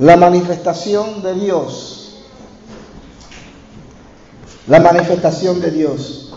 [0.00, 2.14] La manifestación de Dios.
[4.66, 6.32] La manifestación de Dios.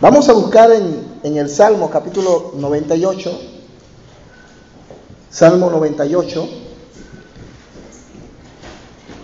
[0.00, 3.40] Vamos a buscar en, en el Salmo capítulo 98.
[5.30, 6.48] Salmo 98.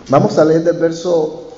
[0.08, 1.50] Vamos a leer del verso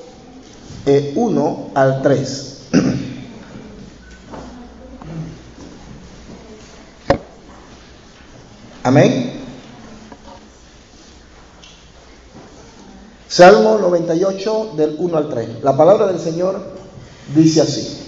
[0.87, 2.69] 1 al 3.
[8.85, 9.42] Amén.
[13.33, 15.63] Salmo 98 del 1 al 3.
[15.63, 16.61] La palabra del Señor
[17.35, 17.99] dice así.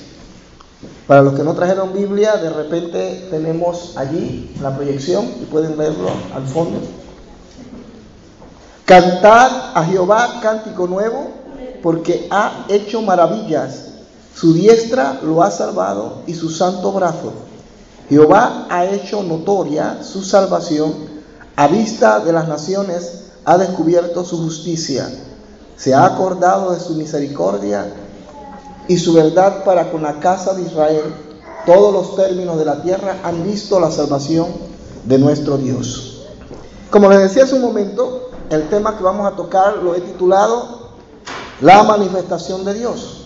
[1.06, 6.10] Para los que no trajeron Biblia, de repente tenemos allí la proyección y pueden leerlo
[6.34, 6.78] al fondo.
[8.84, 11.30] Cantad a Jehová cántico nuevo
[11.82, 13.92] porque ha hecho maravillas.
[14.34, 17.32] Su diestra lo ha salvado y su santo brazo.
[18.10, 20.92] Jehová ha hecho notoria su salvación.
[21.56, 25.08] A vista de las naciones ha descubierto su justicia.
[25.76, 27.86] Se ha acordado de su misericordia
[28.88, 31.14] y su verdad para con la casa de Israel.
[31.66, 34.46] Todos los términos de la tierra han visto la salvación
[35.04, 36.26] de nuestro Dios.
[36.90, 40.90] Como les decía hace un momento, el tema que vamos a tocar lo he titulado
[41.60, 43.24] la manifestación de Dios.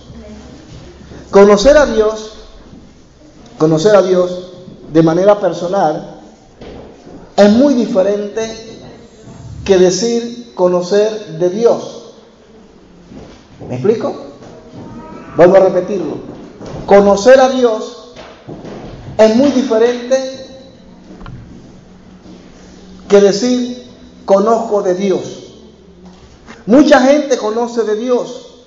[1.31, 2.33] Conocer a Dios,
[3.59, 4.53] conocer a Dios
[4.93, 6.21] de manera personal,
[7.37, 8.68] es muy diferente
[9.69, 12.15] que decir conocer de Dios.
[13.69, 14.15] ¿Me explico?
[15.37, 16.17] Vuelvo a repetirlo.
[16.87, 18.15] Conocer a Dios
[19.19, 20.17] es muy diferente
[23.11, 23.87] que decir
[24.25, 25.21] conozco de Dios.
[26.65, 28.65] Mucha gente conoce de Dios,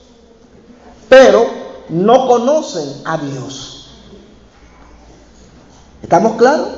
[1.09, 1.47] pero
[1.89, 3.89] no conocen a Dios.
[6.03, 6.69] ¿Estamos claros?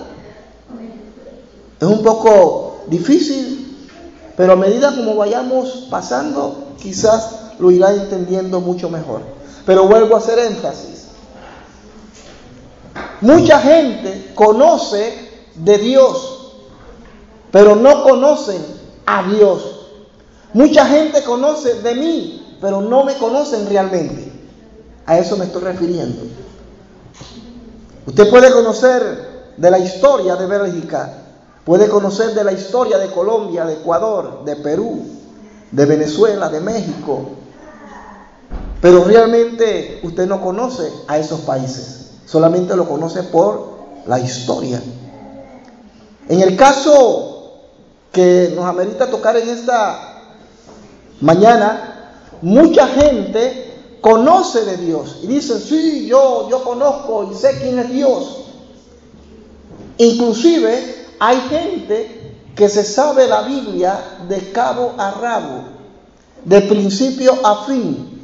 [1.81, 3.72] Es un poco difícil,
[4.35, 9.21] pero a medida como vayamos pasando, quizás lo irá entendiendo mucho mejor.
[9.65, 11.07] Pero vuelvo a hacer énfasis.
[13.21, 16.53] Mucha gente conoce de Dios,
[17.51, 18.61] pero no conocen
[19.05, 19.87] a Dios.
[20.53, 24.31] Mucha gente conoce de mí, pero no me conocen realmente.
[25.05, 26.23] A eso me estoy refiriendo.
[28.05, 31.22] Usted puede conocer de la historia de Bélgica,
[31.65, 35.05] puede conocer de la historia de Colombia, de Ecuador, de Perú,
[35.71, 37.29] de Venezuela, de México,
[38.81, 43.73] pero realmente usted no conoce a esos países, solamente lo conoce por
[44.05, 44.81] la historia.
[46.27, 47.53] En el caso
[48.11, 50.13] que nos amerita tocar en esta
[51.23, 53.71] Mañana mucha gente
[54.01, 58.39] conoce de Dios y dice, sí, yo, yo conozco y sé quién es Dios.
[59.99, 65.63] Inclusive hay gente que se sabe la Biblia de cabo a rabo,
[66.45, 68.21] de principio a fin.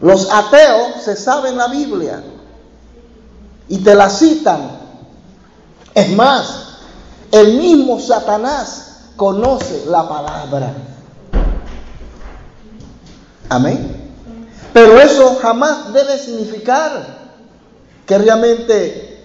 [0.00, 2.22] Los ateos se saben la Biblia
[3.68, 4.84] y te la citan.
[5.94, 6.64] Es más,
[7.30, 10.74] el mismo Satanás conoce la palabra.
[13.48, 14.12] Amén.
[14.72, 17.24] Pero eso jamás debe significar
[18.06, 19.24] que realmente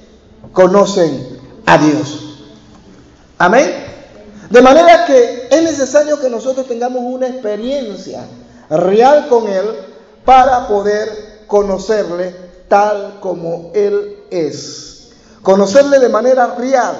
[0.54, 1.29] conocen
[1.70, 2.20] a Dios.
[3.38, 3.86] Amén.
[4.50, 8.26] De manera que es necesario que nosotros tengamos una experiencia
[8.72, 9.66] real con Él
[10.26, 12.36] para poder conocerle
[12.68, 15.12] tal como Él es.
[15.44, 16.96] Conocerle de manera real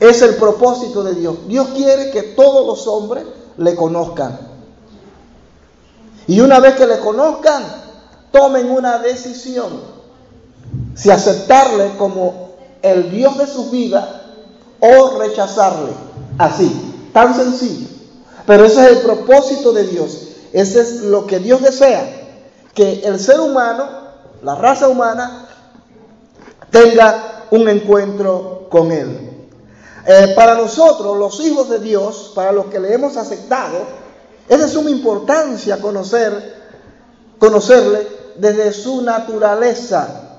[0.00, 1.36] es el propósito de Dios.
[1.46, 3.24] Dios quiere que todos los hombres
[3.58, 4.38] le conozcan.
[6.26, 7.62] Y una vez que le conozcan,
[8.32, 9.96] tomen una decisión.
[10.94, 12.45] Si aceptarle como
[12.92, 14.22] el Dios de su vida
[14.80, 15.92] o rechazarle.
[16.38, 17.88] Así, tan sencillo.
[18.46, 20.28] Pero ese es el propósito de Dios.
[20.52, 22.04] Ese es lo que Dios desea.
[22.74, 23.84] Que el ser humano,
[24.42, 25.48] la raza humana,
[26.70, 29.26] tenga un encuentro con Él.
[30.06, 33.78] Eh, para nosotros, los hijos de Dios, para los que le hemos aceptado,
[34.48, 36.54] es de suma importancia conocer,
[37.38, 38.06] conocerle
[38.36, 40.38] desde su naturaleza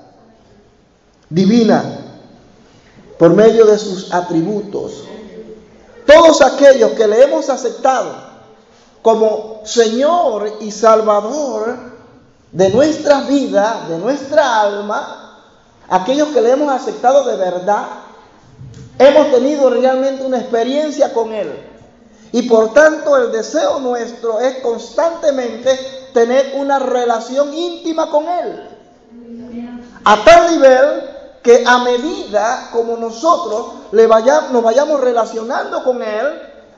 [1.28, 2.07] divina,
[3.18, 5.04] por medio de sus atributos,
[6.06, 8.28] todos aquellos que le hemos aceptado
[9.02, 11.76] como Señor y Salvador
[12.52, 15.38] de nuestra vida, de nuestra alma,
[15.88, 17.86] aquellos que le hemos aceptado de verdad,
[18.98, 21.52] hemos tenido realmente una experiencia con Él.
[22.32, 25.78] Y por tanto el deseo nuestro es constantemente
[26.12, 28.68] tener una relación íntima con Él.
[30.04, 31.07] A tal nivel
[31.48, 36.26] que a medida como nosotros le nos vayamos relacionando con Él,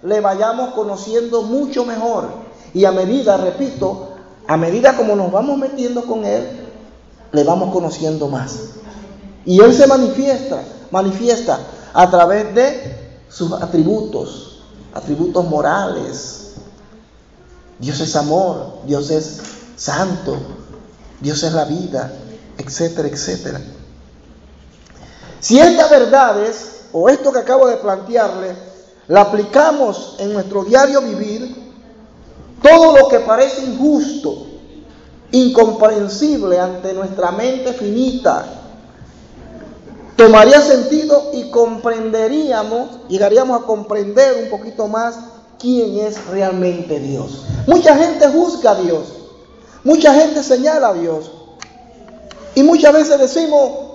[0.04, 2.28] le vayamos conociendo mucho mejor.
[2.72, 4.10] Y a medida, repito,
[4.46, 6.68] a medida como nos vamos metiendo con Él,
[7.32, 8.60] le vamos conociendo más.
[9.44, 10.62] Y Él se manifiesta,
[10.92, 11.58] manifiesta
[11.92, 14.62] a través de sus atributos,
[14.94, 16.52] atributos morales.
[17.80, 19.40] Dios es amor, Dios es
[19.74, 20.36] santo,
[21.20, 22.12] Dios es la vida,
[22.56, 23.60] etcétera, etcétera.
[25.40, 28.54] Si estas verdades o esto que acabo de plantearle,
[29.08, 31.56] la aplicamos en nuestro diario vivir,
[32.62, 34.46] todo lo que parece injusto,
[35.32, 38.44] incomprensible ante nuestra mente finita,
[40.16, 45.18] tomaría sentido y comprenderíamos, llegaríamos a comprender un poquito más
[45.58, 47.44] quién es realmente Dios.
[47.66, 49.04] Mucha gente juzga a Dios,
[49.84, 51.30] mucha gente señala a Dios
[52.54, 53.89] y muchas veces decimos,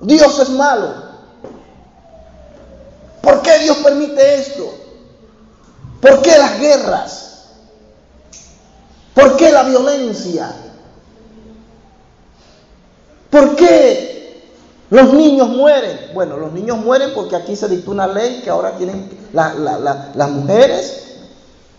[0.00, 1.08] Dios es malo.
[3.20, 4.72] ¿Por qué Dios permite esto?
[6.00, 7.24] ¿Por qué las guerras?
[9.14, 10.54] ¿Por qué la violencia?
[13.30, 14.42] ¿Por qué
[14.90, 15.98] los niños mueren?
[16.14, 21.16] Bueno, los niños mueren porque aquí se dictó una ley que ahora tienen las mujeres,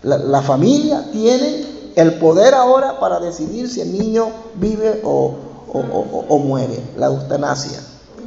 [0.02, 5.34] la, familia, tienen el poder ahora para decidir si el niño vive o,
[5.72, 7.80] o muere, la eutanasia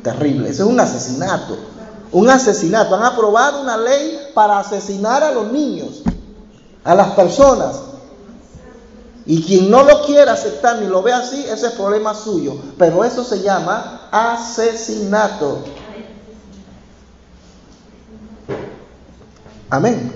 [0.03, 0.49] terrible.
[0.49, 1.57] Eso es un asesinato.
[2.11, 2.95] Un asesinato.
[2.95, 6.03] Han aprobado una ley para asesinar a los niños,
[6.83, 7.81] a las personas.
[9.25, 12.55] Y quien no lo quiera aceptar ni lo ve así, ese es problema suyo.
[12.77, 15.59] Pero eso se llama asesinato.
[19.69, 20.11] Amén.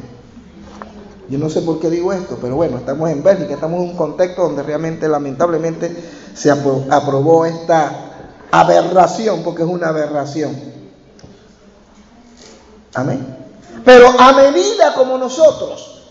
[1.29, 3.97] Yo no sé por qué digo esto, pero bueno, estamos en Bélgica, estamos en un
[3.97, 5.93] contexto donde realmente, lamentablemente,
[6.33, 8.07] se aprobó esta
[8.51, 10.55] aberración, porque es una aberración.
[12.93, 13.37] Amén.
[13.85, 16.01] Pero a medida como nosotros,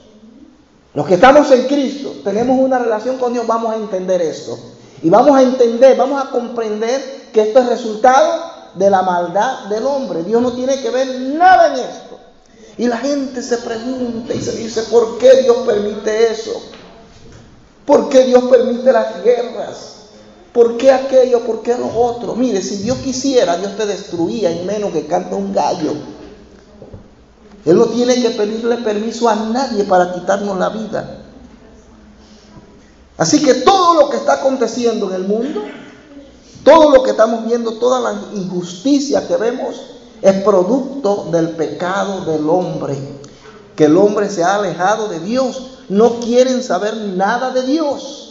[0.95, 4.59] los que estamos en Cristo, tenemos una relación con Dios, vamos a entender esto.
[5.03, 9.85] Y vamos a entender, vamos a comprender que esto es resultado de la maldad del
[9.85, 10.23] hombre.
[10.23, 12.19] Dios no tiene que ver nada en esto.
[12.79, 16.63] Y la gente se pregunta y se dice, ¿por qué Dios permite eso?
[17.85, 19.97] ¿Por qué Dios permite las guerras?
[20.57, 21.41] ¿Por qué aquello?
[21.41, 22.35] ¿Por qué lo otro?
[22.35, 25.93] Mire, si Dios quisiera, Dios te destruía en menos que canta un gallo.
[27.67, 31.19] Él no tiene que pedirle permiso a nadie para quitarnos la vida.
[33.19, 35.61] Así que todo lo que está aconteciendo en el mundo,
[36.65, 39.77] todo lo que estamos viendo, toda la injusticia que vemos,
[40.23, 42.97] es producto del pecado del hombre.
[43.77, 45.73] Que el hombre se ha alejado de Dios.
[45.91, 48.27] No quieren saber nada de Dios.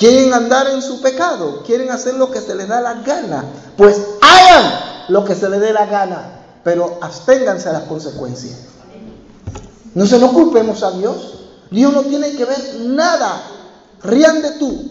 [0.00, 3.44] Quieren andar en su pecado, quieren hacer lo que se les da la gana.
[3.76, 4.72] Pues hagan
[5.08, 8.60] lo que se les dé la gana, pero absténganse a las consecuencias.
[9.94, 11.34] No se nos culpemos a Dios.
[11.70, 13.42] Dios no tiene que ver nada.
[14.02, 14.90] Rían de tú.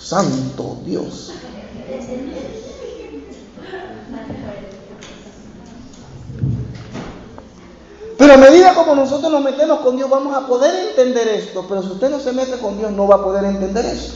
[0.00, 1.30] Santo Dios.
[8.16, 11.64] Pero a medida como nosotros nos metemos con Dios vamos a poder entender esto.
[11.68, 14.12] Pero si usted no se mete con Dios no va a poder entender eso.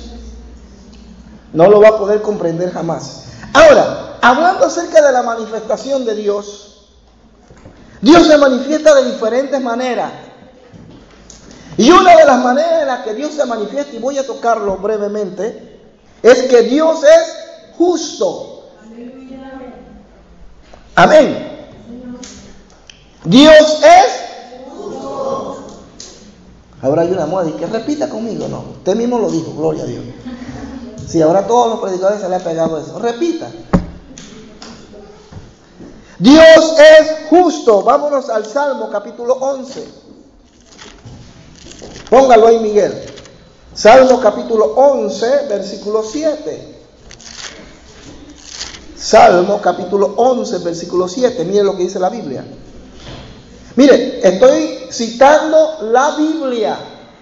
[1.52, 3.24] No lo va a poder comprender jamás.
[3.52, 6.88] Ahora, hablando acerca de la manifestación de Dios,
[8.00, 10.12] Dios se manifiesta de diferentes maneras.
[11.76, 14.76] Y una de las maneras en las que Dios se manifiesta, y voy a tocarlo
[14.76, 15.80] brevemente,
[16.22, 18.70] es que Dios es justo.
[20.96, 21.57] Amén.
[23.28, 24.28] Dios es
[26.80, 28.64] Ahora hay una moda y que repita conmigo, no.
[28.78, 30.04] Usted mismo lo dijo, gloria a Dios.
[31.06, 32.98] Si ahora todos los predicadores se le ha pegado eso.
[32.98, 33.50] Repita.
[36.18, 37.82] Dios es justo.
[37.82, 39.88] Vámonos al Salmo capítulo 11.
[42.08, 42.94] Póngalo ahí, Miguel.
[43.74, 46.78] Salmo capítulo 11, versículo 7.
[48.96, 51.44] Salmo capítulo 11, versículo 7.
[51.44, 52.44] Mire lo que dice la Biblia.
[53.78, 56.76] Mire, estoy citando la Biblia,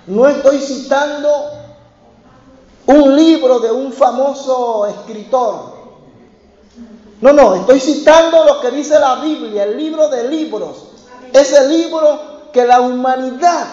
[0.06, 1.28] no estoy citando
[2.86, 5.74] un libro de un famoso escritor.
[7.20, 10.78] No, no, estoy citando lo que dice la Biblia, el libro de libros.
[11.30, 13.66] Ese libro que la humanidad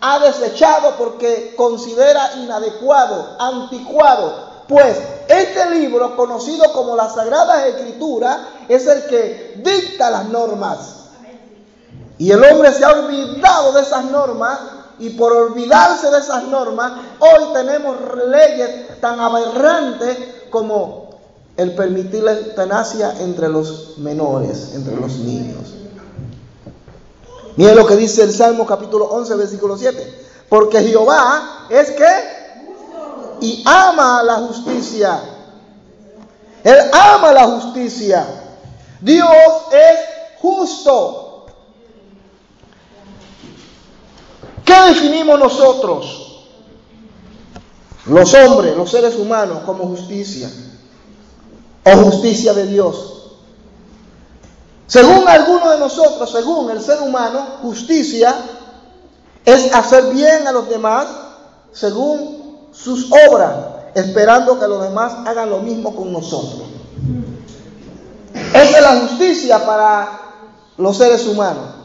[0.00, 4.48] ha desechado porque considera inadecuado, anticuado.
[4.66, 4.96] Pues
[5.28, 10.99] este libro, conocido como la Sagrada Escritura, es el que dicta las normas.
[12.18, 14.58] Y el hombre se ha olvidado de esas normas
[14.98, 20.18] y por olvidarse de esas normas, hoy tenemos leyes tan aberrantes
[20.50, 21.10] como
[21.56, 25.74] el permitir la eutanasia entre los menores, entre los niños.
[27.56, 30.26] Miren lo que dice el Salmo capítulo 11, versículo 7.
[30.48, 32.40] Porque Jehová es que
[33.40, 35.18] y ama la justicia.
[36.62, 38.26] Él ama la justicia.
[39.00, 39.30] Dios
[39.72, 39.98] es
[40.40, 41.29] justo.
[44.70, 46.44] ¿Qué definimos nosotros?
[48.06, 50.48] Los hombres, los seres humanos, como justicia.
[51.84, 53.32] O justicia de Dios.
[54.86, 58.32] Según algunos de nosotros, según el ser humano, justicia
[59.44, 61.06] es hacer bien a los demás
[61.72, 63.52] según sus obras,
[63.96, 66.62] esperando que los demás hagan lo mismo con nosotros.
[68.54, 70.20] Esa es la justicia para
[70.76, 71.79] los seres humanos.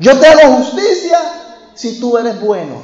[0.00, 1.18] Yo te hago justicia
[1.74, 2.76] si tú eres bueno,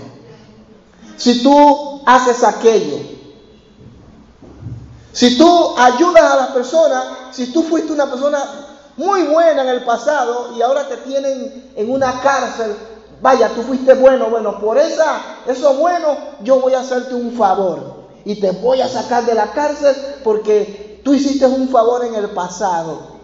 [1.17, 2.99] si tú haces aquello,
[5.13, 8.39] si tú ayudas a las personas, si tú fuiste una persona
[8.99, 12.77] muy buena en el pasado y ahora te tienen en una cárcel,
[13.23, 18.09] vaya, tú fuiste bueno, bueno, por esa, eso bueno, yo voy a hacerte un favor
[18.27, 22.29] y te voy a sacar de la cárcel porque tú hiciste un favor en el
[22.31, 23.17] pasado.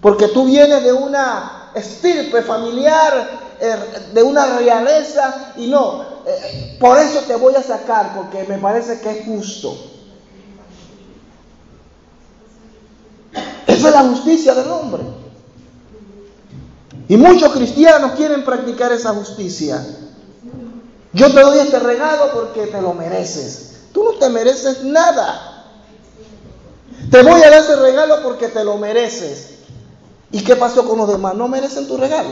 [0.00, 3.76] Porque tú vienes de una estirpe familiar, eh,
[4.12, 9.00] de una realeza, y no, eh, por eso te voy a sacar, porque me parece
[9.00, 9.76] que es justo.
[13.66, 15.02] Esa es la justicia del hombre.
[17.08, 19.84] Y muchos cristianos quieren practicar esa justicia.
[21.12, 23.80] Yo te doy este regalo porque te lo mereces.
[23.92, 25.64] Tú no te mereces nada.
[27.10, 29.59] Te voy a dar ese regalo porque te lo mereces.
[30.32, 31.34] ¿Y qué pasó con los demás?
[31.34, 32.30] No merecen tu regalo.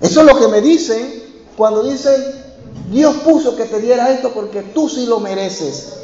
[0.00, 2.22] Eso es lo que me dicen cuando dicen,
[2.90, 5.94] Dios puso que te diera esto porque tú sí lo mereces.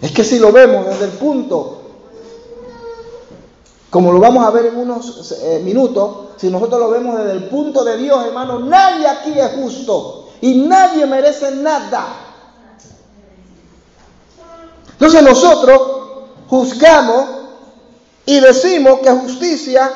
[0.00, 1.80] Es que si lo vemos desde el punto,
[3.90, 7.44] como lo vamos a ver en unos eh, minutos, si nosotros lo vemos desde el
[7.48, 12.06] punto de Dios, hermano, nadie aquí es justo y nadie merece nada.
[14.92, 15.80] Entonces nosotros
[16.48, 17.33] juzgamos
[18.26, 19.90] y decimos que justicia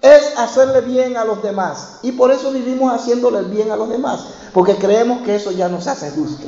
[0.00, 1.98] es hacerle bien a los demás.
[2.02, 4.20] Y por eso vivimos haciéndole el bien a los demás.
[4.52, 6.46] Porque creemos que eso ya nos hace justo.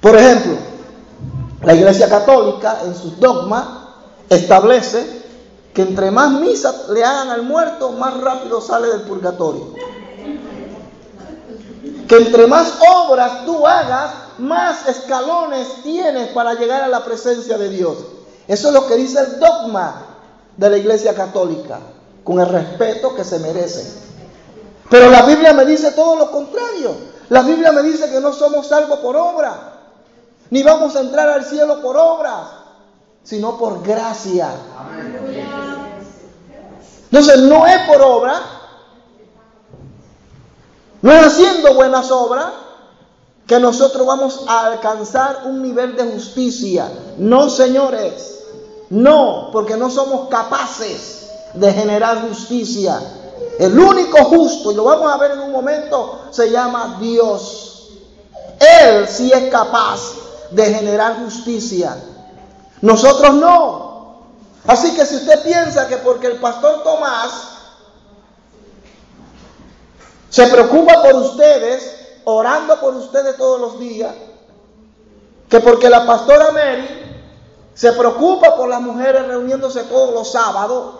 [0.00, 0.54] Por ejemplo,
[1.62, 3.66] la Iglesia Católica en sus dogmas
[4.28, 5.18] establece
[5.74, 9.74] que entre más misas le hagan al muerto, más rápido sale del purgatorio.
[12.08, 17.68] Que entre más obras tú hagas, más escalones tienes para llegar a la presencia de
[17.68, 17.98] Dios.
[18.46, 20.06] Eso es lo que dice el dogma
[20.56, 21.78] de la Iglesia Católica,
[22.24, 24.08] con el respeto que se merece.
[24.90, 26.94] Pero la Biblia me dice todo lo contrario.
[27.28, 29.74] La Biblia me dice que no somos salvos por obra,
[30.50, 32.48] ni vamos a entrar al cielo por obra,
[33.22, 34.50] sino por gracia.
[37.10, 38.40] Entonces no es por obra,
[41.02, 42.46] no es haciendo buenas obras,
[43.48, 46.92] que nosotros vamos a alcanzar un nivel de justicia.
[47.16, 48.40] No, señores,
[48.90, 53.00] no, porque no somos capaces de generar justicia.
[53.58, 57.88] El único justo, y lo vamos a ver en un momento, se llama Dios.
[58.60, 59.98] Él sí es capaz
[60.50, 61.96] de generar justicia.
[62.82, 64.18] Nosotros no.
[64.66, 67.30] Así que si usted piensa que porque el pastor Tomás
[70.28, 71.97] se preocupa por ustedes,
[72.30, 74.14] orando por ustedes todos los días,
[75.48, 76.86] que porque la pastora Mary
[77.72, 80.96] se preocupa por las mujeres reuniéndose todos los sábados,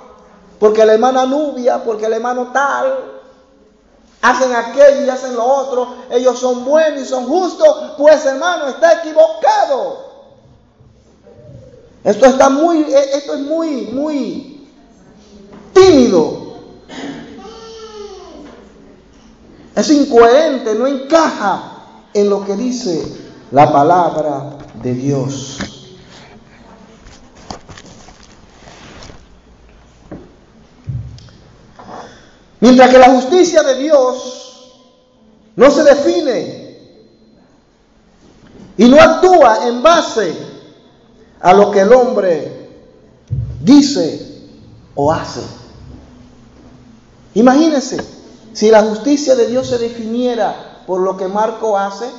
[0.59, 2.95] porque la hermana Nubia, porque el hermano tal,
[4.23, 8.95] hacen aquello y hacen lo otro, ellos son buenos y son justos, pues hermano, está
[8.95, 10.09] equivocado.
[12.05, 14.67] Esto está muy, esto es muy, muy
[15.75, 16.49] tímido.
[19.79, 23.01] Es incoherente, no encaja en lo que dice
[23.53, 25.59] la palabra de Dios.
[32.59, 34.73] Mientras que la justicia de Dios
[35.55, 36.69] no se define
[38.79, 40.37] Y no actúa en base
[41.41, 42.69] a lo que el hombre
[43.63, 44.43] dice
[44.97, 45.43] o hace.
[47.35, 48.18] Imagínense,
[48.59, 52.11] si la justicia de Dios se definiera por lo que Marco hace,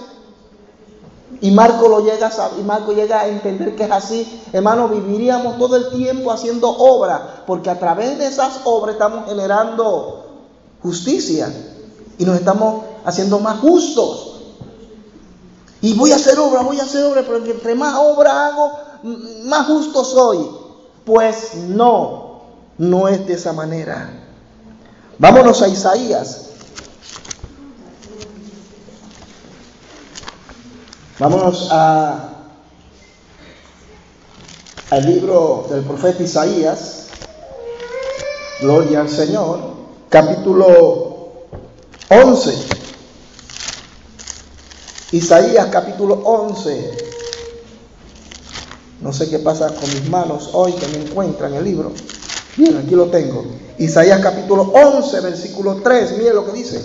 [1.42, 5.58] y Marco lo llega a y Marco llega a entender que es así, hermano, viviríamos
[5.58, 10.28] todo el tiempo haciendo obra, porque a través de esas obras estamos generando
[10.82, 11.54] justicia
[12.18, 14.38] y nos estamos haciendo más justos.
[15.82, 18.72] Y voy a hacer obra, voy a hacer obra, pero entre más obra hago,
[19.44, 20.50] más justo soy.
[21.04, 22.44] Pues no,
[22.78, 24.19] no es de esa manera.
[25.20, 26.46] Vámonos a Isaías.
[31.20, 32.30] Vámonos a,
[34.92, 37.08] al libro del profeta Isaías.
[38.62, 39.60] Gloria al Señor.
[40.08, 41.34] Capítulo
[42.08, 42.68] 11.
[45.12, 47.10] Isaías capítulo 11.
[49.02, 51.92] No sé qué pasa con mis manos hoy que me encuentran el libro.
[52.60, 53.46] Bien, aquí lo tengo.
[53.78, 56.18] Isaías capítulo 11, versículo 3.
[56.18, 56.84] Mire lo que dice.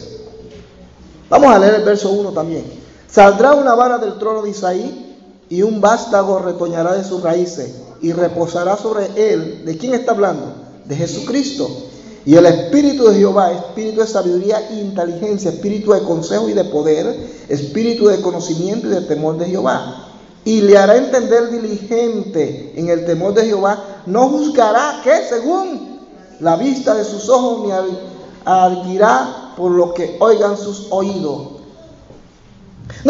[1.28, 2.62] Vamos a leer el verso 1 también.
[3.10, 5.16] Saldrá una vara del trono de Isaí
[5.48, 9.64] y un vástago retoñará de sus raíces y reposará sobre él.
[9.64, 10.54] ¿De quién está hablando?
[10.84, 11.68] De Jesucristo.
[12.24, 16.66] Y el Espíritu de Jehová, Espíritu de sabiduría e inteligencia, Espíritu de consejo y de
[16.66, 17.16] poder,
[17.48, 20.03] Espíritu de conocimiento y de temor de Jehová.
[20.44, 24.02] Y le hará entender diligente en el temor de Jehová.
[24.06, 26.00] No juzgará que según
[26.40, 27.72] la vista de sus ojos, ni
[28.44, 31.54] arguirá por lo que oigan sus oídos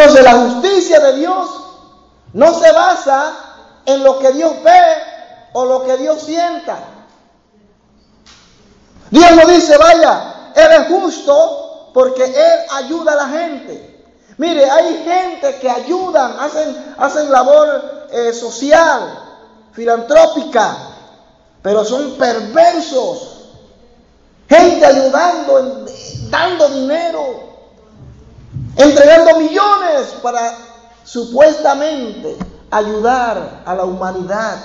[0.09, 1.51] sé, la justicia de Dios
[2.33, 3.37] no se basa
[3.87, 4.81] en lo que Dios ve
[5.53, 6.79] o lo que Dios sienta.
[9.11, 13.94] Dios no dice, vaya, Él es justo porque Él ayuda a la gente.
[14.37, 19.19] Mire, hay gente que ayudan, hacen, hacen labor eh, social,
[19.73, 20.77] filantrópica,
[21.63, 23.31] pero son perversos.
[24.49, 25.87] Gente ayudando,
[26.31, 27.45] dando dinero,
[28.77, 30.53] entregando millones para
[31.05, 32.37] supuestamente
[32.71, 34.59] ayudar a la humanidad.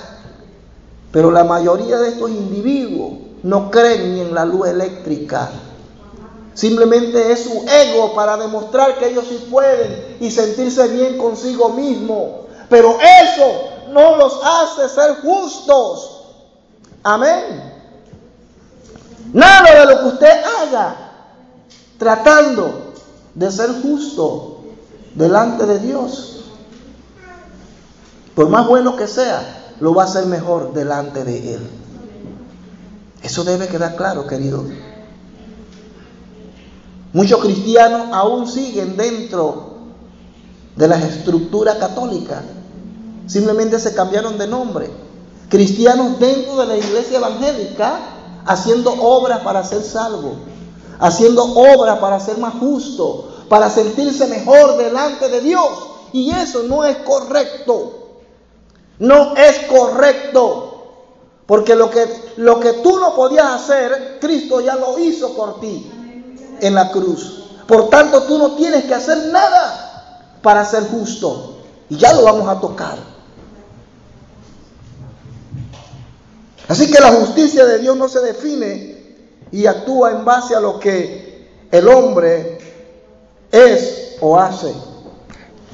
[1.12, 5.48] Pero la mayoría de estos individuos no creen ni en la luz eléctrica.
[6.60, 12.48] Simplemente es su ego para demostrar que ellos sí pueden y sentirse bien consigo mismo.
[12.68, 16.20] Pero eso no los hace ser justos.
[17.02, 17.62] Amén.
[19.32, 20.96] Nada de lo que usted haga
[21.96, 22.92] tratando
[23.34, 24.58] de ser justo
[25.14, 26.44] delante de Dios.
[28.34, 31.70] Por más bueno que sea, lo va a hacer mejor delante de Él.
[33.22, 34.89] Eso debe quedar claro, querido.
[37.12, 39.70] Muchos cristianos aún siguen dentro
[40.76, 42.42] de la estructura católica.
[43.26, 44.90] Simplemente se cambiaron de nombre.
[45.48, 47.98] Cristianos dentro de la iglesia evangélica
[48.46, 50.34] haciendo obras para ser salvos
[51.00, 55.68] haciendo obra para ser más justo, para sentirse mejor delante de Dios.
[56.12, 57.92] Y eso no es correcto.
[58.98, 60.66] No es correcto.
[61.46, 65.90] Porque lo que, lo que tú no podías hacer, Cristo ya lo hizo por ti
[66.60, 67.44] en la cruz.
[67.66, 71.58] Por tanto, tú no tienes que hacer nada para ser justo.
[71.88, 72.98] Y ya lo vamos a tocar.
[76.68, 79.00] Así que la justicia de Dios no se define
[79.50, 82.58] y actúa en base a lo que el hombre
[83.50, 84.72] es o hace.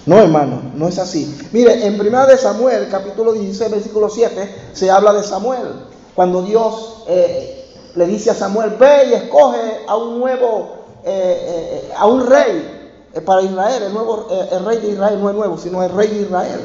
[0.07, 1.37] No, hermano, no es así.
[1.53, 5.67] Mire, en 1 de Samuel, capítulo 16, versículo 7, se habla de Samuel.
[6.15, 10.76] Cuando Dios eh, le dice a Samuel, ve y escoge a un nuevo,
[11.09, 12.91] eh, eh, a un rey
[13.25, 13.83] para Israel.
[13.85, 16.61] El, nuevo, el rey de Israel no es nuevo, sino el rey de Israel.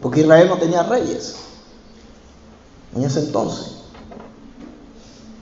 [0.00, 1.36] Porque Israel no tenía reyes
[2.94, 3.78] en ese entonces.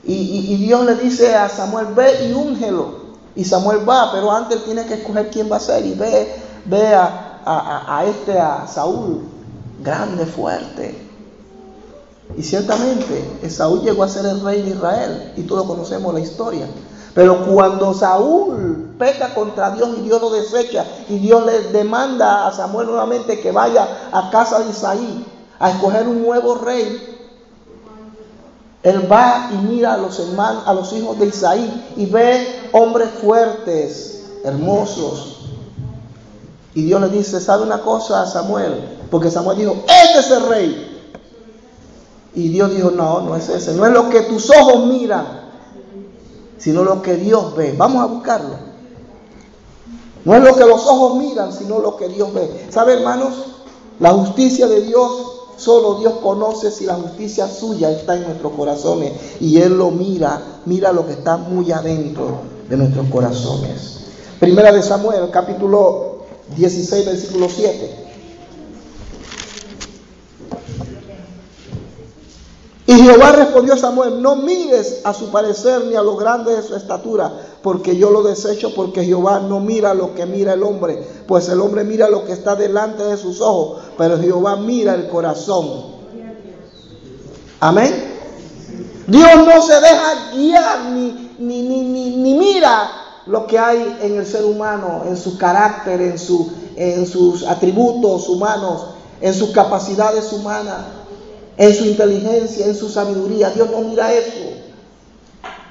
[0.05, 3.07] Y, Dios le dice a Samuel, ve y úngelo.
[3.35, 5.85] Y Samuel va, pero antes tiene que escoger quién va a ser.
[5.85, 9.29] Y ve, ve a, este, a Saúl,
[9.83, 11.06] grande, fuerte.
[12.37, 15.33] Y ciertamente, Saúl llegó a ser el rey de Israel.
[15.37, 16.67] Y todos conocemos la historia.
[17.17, 22.53] Pero cuando Saúl peca contra Dios y Dios lo desecha y Dios le demanda a
[22.53, 25.25] Samuel nuevamente que vaya a casa de Isaí
[25.59, 27.17] a escoger un nuevo rey,
[28.83, 33.09] él va y mira a los hermanos, a los hijos de Isaí y ve hombres
[33.23, 35.49] fuertes, hermosos.
[36.75, 39.07] Y Dios le dice, ¿sabe una cosa a Samuel?
[39.11, 40.86] Porque Samuel dijo, este es el rey.
[42.37, 43.75] Y Dios dijo, no, no es ese.
[43.75, 45.27] No es lo que tus ojos miran,
[46.59, 47.75] sino lo que Dios ve.
[47.77, 48.55] Vamos a buscarlo.
[50.25, 52.69] No es lo que los ojos miran, sino lo que Dios ve.
[52.71, 53.35] ¿Sabe, hermanos?
[53.99, 59.13] La justicia de Dios Solo Dios conoce si la justicia suya está en nuestros corazones
[59.41, 64.01] y Él lo mira, mira lo que está muy adentro de nuestros corazones.
[64.39, 66.19] Primera de Samuel, capítulo
[66.57, 68.06] 16, versículo 7.
[72.89, 76.63] Y Jehová respondió a Samuel, no mires a su parecer ni a lo grande de
[76.63, 81.05] su estatura, porque yo lo desecho, porque Jehová no mira lo que mira el hombre,
[81.27, 85.09] pues el hombre mira lo que está delante de sus ojos, pero Jehová mira el
[85.09, 85.97] corazón.
[87.59, 88.15] Amén.
[89.09, 92.89] Dios no se deja guiar ni, ni, ni, ni, mira
[93.27, 98.29] lo que hay en el ser humano, en su carácter, en, su, en sus atributos
[98.29, 98.87] humanos,
[99.21, 100.96] en sus capacidades humanas
[101.57, 103.51] en su inteligencia, en su sabiduría.
[103.51, 104.57] Dios no mira eso.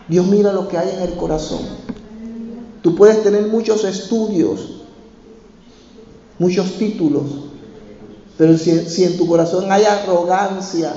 [0.07, 1.61] Dios mira lo que hay en el corazón.
[2.81, 4.83] Tú puedes tener muchos estudios,
[6.37, 7.23] muchos títulos,
[8.37, 10.93] pero si, en tu corazón hay arrogancia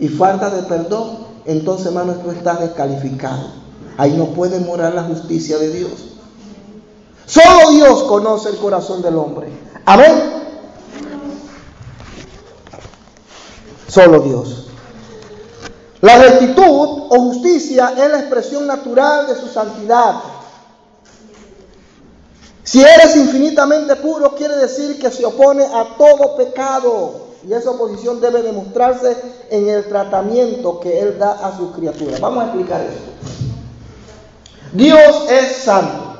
[0.00, 3.58] y falta de perdón, entonces, hermano, tú estás descalificado.
[3.96, 5.92] Ahí no puede morar la justicia de Dios.
[7.26, 9.48] Solo Dios conoce el corazón del hombre.
[9.84, 10.37] Amén.
[13.88, 14.66] Solo Dios.
[16.00, 20.14] La rectitud o justicia es la expresión natural de su santidad.
[22.62, 27.28] Si eres infinitamente puro, quiere decir que se opone a todo pecado.
[27.48, 29.16] Y esa oposición debe demostrarse
[29.50, 32.20] en el tratamiento que Él da a sus criaturas.
[32.20, 33.10] Vamos a explicar esto.
[34.72, 36.17] Dios es santo.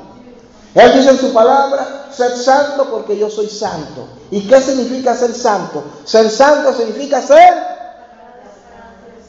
[0.75, 4.07] Él dice en su palabra, ser santo porque yo soy santo.
[4.29, 5.83] ¿Y qué significa ser santo?
[6.05, 7.53] Ser santo significa ser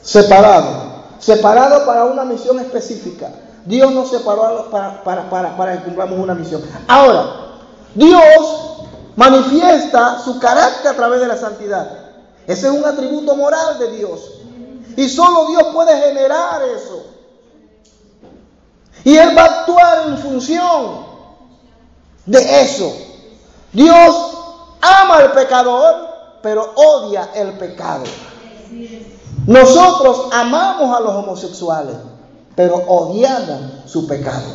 [0.03, 0.90] separado.
[1.18, 3.31] Separado para una misión específica.
[3.64, 6.62] Dios nos separó para, para, para, para que cumplamos una misión.
[6.88, 7.59] Ahora,
[7.94, 8.85] Dios
[9.16, 11.90] manifiesta su carácter a través de la santidad.
[12.46, 14.20] Ese es un atributo moral de Dios.
[14.96, 17.05] Y solo Dios puede generar eso.
[19.05, 21.09] Y Él va a actuar en función
[22.26, 22.92] de eso.
[23.72, 24.16] Dios
[24.80, 26.09] ama al pecador,
[26.42, 28.04] pero odia el pecado.
[29.46, 31.96] Nosotros amamos a los homosexuales,
[32.54, 34.46] pero odiamos su pecado.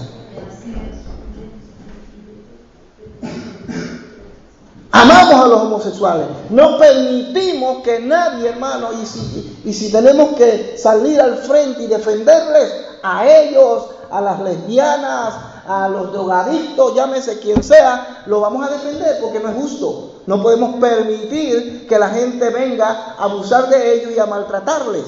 [4.91, 6.25] Amamos a los homosexuales.
[6.49, 11.87] No permitimos que nadie, hermano, y si, y si tenemos que salir al frente y
[11.87, 12.71] defenderles
[13.03, 15.33] a ellos, a las lesbianas,
[15.67, 20.11] a los drogadictos, llámese quien sea, lo vamos a defender porque no es justo.
[20.25, 25.03] No podemos permitir que la gente venga a abusar de ellos y a maltratarles.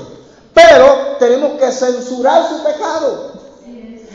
[0.54, 3.32] Pero tenemos que censurar su pecado.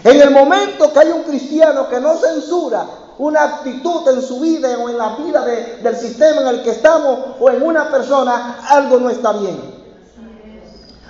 [0.04, 2.86] En el momento que hay un cristiano que no censura
[3.18, 7.18] una actitud en su vida o en la vida del sistema en el que estamos
[7.38, 9.60] o en una persona, algo no está bien.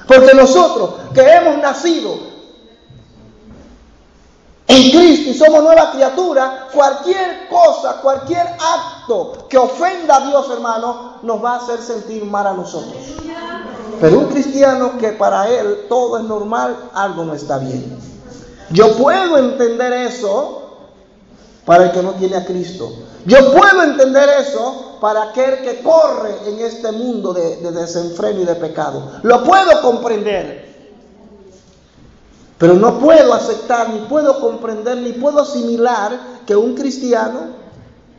[0.06, 2.31] Porque nosotros que hemos nacido
[4.82, 11.18] en Cristo y somos nueva criatura, cualquier cosa, cualquier acto que ofenda a Dios, hermano,
[11.22, 12.96] nos va a hacer sentir mal a nosotros.
[14.00, 17.96] Pero un cristiano que para él todo es normal, algo no está bien.
[18.70, 20.62] Yo puedo entender eso
[21.64, 22.90] para el que no tiene a Cristo.
[23.26, 28.44] Yo puedo entender eso para aquel que corre en este mundo de, de desenfreno y
[28.44, 29.20] de pecado.
[29.22, 30.71] Lo puedo comprender.
[32.62, 37.40] Pero no puedo aceptar, ni puedo comprender, ni puedo asimilar que un cristiano,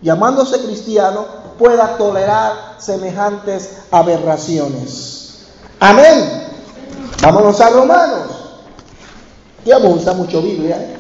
[0.02, 1.24] llamándose cristiano,
[1.58, 5.46] pueda tolerar semejantes aberraciones.
[5.80, 6.50] Amén.
[7.22, 8.28] Vámonos a Romanos.
[9.64, 11.00] Ya vamos a usar mucho Biblia.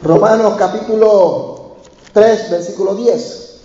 [0.00, 1.78] Romanos capítulo
[2.12, 3.60] 3, versículo 10.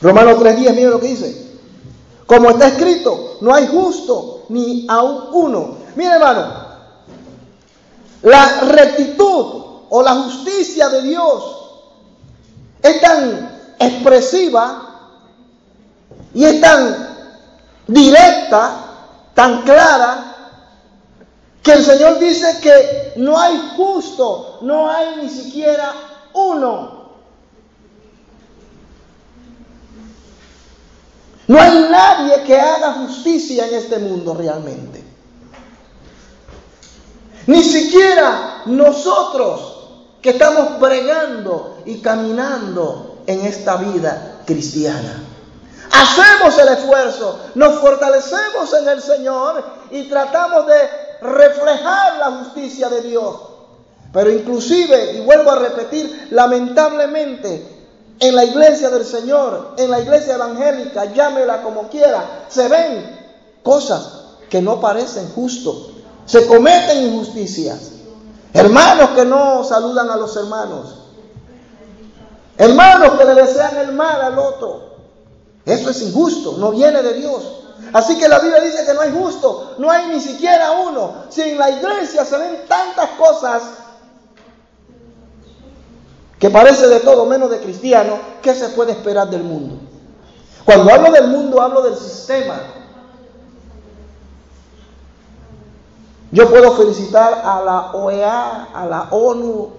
[0.00, 1.52] Romanos 3, 10, mire lo que dice.
[2.24, 5.82] Como está escrito, no hay justo ni aún uno.
[5.96, 6.61] Mire hermano,
[8.22, 11.42] la rectitud o la justicia de Dios
[12.82, 14.88] es tan expresiva
[16.34, 17.08] y es tan
[17.86, 18.76] directa,
[19.34, 20.32] tan clara,
[21.62, 25.92] que el Señor dice que no hay justo, no hay ni siquiera
[26.32, 27.02] uno.
[31.46, 35.01] No hay nadie que haga justicia en este mundo realmente.
[37.46, 39.78] Ni siquiera nosotros
[40.20, 45.20] que estamos bregando y caminando en esta vida cristiana.
[45.90, 50.78] Hacemos el esfuerzo, nos fortalecemos en el Señor y tratamos de
[51.20, 53.36] reflejar la justicia de Dios.
[54.12, 57.66] Pero inclusive, y vuelvo a repetir, lamentablemente,
[58.20, 63.20] en la iglesia del Señor, en la iglesia evangélica, llámela como quiera, se ven
[63.62, 65.91] cosas que no parecen justos.
[66.26, 67.90] Se cometen injusticias.
[68.52, 70.98] Hermanos que no saludan a los hermanos.
[72.58, 74.92] Hermanos que le desean el mal al otro.
[75.64, 77.42] Eso es injusto, no viene de Dios.
[77.92, 81.14] Así que la Biblia dice que no hay justo, no hay ni siquiera uno.
[81.28, 83.62] Si en la iglesia se ven tantas cosas
[86.38, 89.76] que parece de todo menos de cristiano, ¿qué se puede esperar del mundo?
[90.64, 92.60] Cuando hablo del mundo hablo del sistema.
[96.32, 99.70] Yo puedo felicitar a la OEA, a la ONU,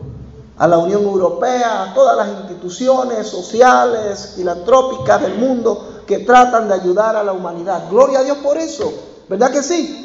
[0.56, 6.76] a la Unión Europea, a todas las instituciones sociales, filantrópicas del mundo que tratan de
[6.76, 7.90] ayudar a la humanidad.
[7.90, 8.94] Gloria a Dios por eso,
[9.28, 10.00] ¿verdad que sí?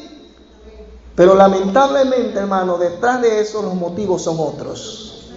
[1.14, 5.28] Pero lamentablemente, hermano, detrás de eso los motivos son otros.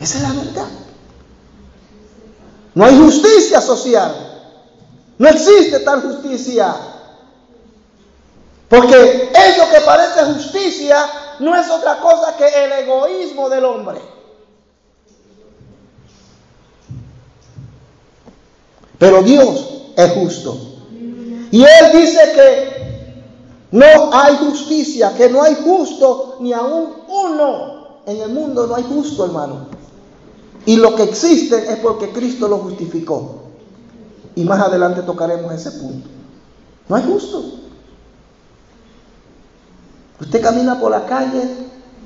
[0.00, 0.68] Esa es la verdad.
[2.74, 4.14] No hay justicia social.
[5.18, 6.74] No existe tal justicia.
[8.68, 10.96] Porque eso que parece justicia
[11.38, 14.00] no es otra cosa que el egoísmo del hombre.
[18.98, 20.56] Pero Dios es justo.
[21.50, 22.76] Y Él dice que
[23.70, 27.86] no hay justicia, que no hay justo ni aún uno.
[28.06, 29.66] En el mundo no hay justo, hermano.
[30.64, 33.42] Y lo que existe es porque Cristo lo justificó.
[34.34, 36.08] Y más adelante tocaremos ese punto.
[36.88, 37.65] No hay justo.
[40.20, 41.42] Usted camina por la calle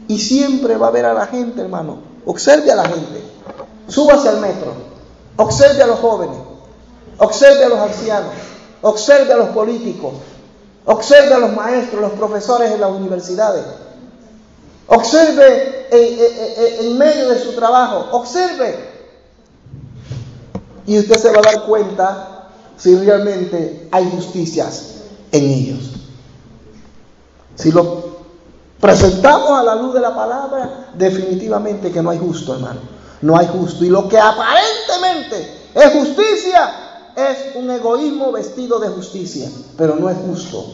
[0.08, 1.98] y siempre va a ver a la gente, hermano.
[2.26, 3.22] Observe a la gente.
[3.88, 4.72] Súbase al metro.
[5.36, 6.36] Observe a los jóvenes.
[7.18, 8.32] Observe a los ancianos.
[8.82, 10.12] Observe a los políticos.
[10.84, 13.64] Observe a los maestros, los profesores en las universidades.
[14.86, 18.08] Observe en, medio de su trabajo.
[18.12, 18.90] Observe.
[20.86, 24.94] Y usted se va a dar cuenta si realmente hay justicias
[25.30, 25.99] en ellos.
[27.60, 28.10] Si lo
[28.80, 32.80] presentamos a la luz de la palabra, definitivamente que no hay justo, hermano.
[33.20, 33.84] No hay justo.
[33.84, 36.70] Y lo que aparentemente es justicia,
[37.14, 40.64] es un egoísmo vestido de justicia, pero no es justo.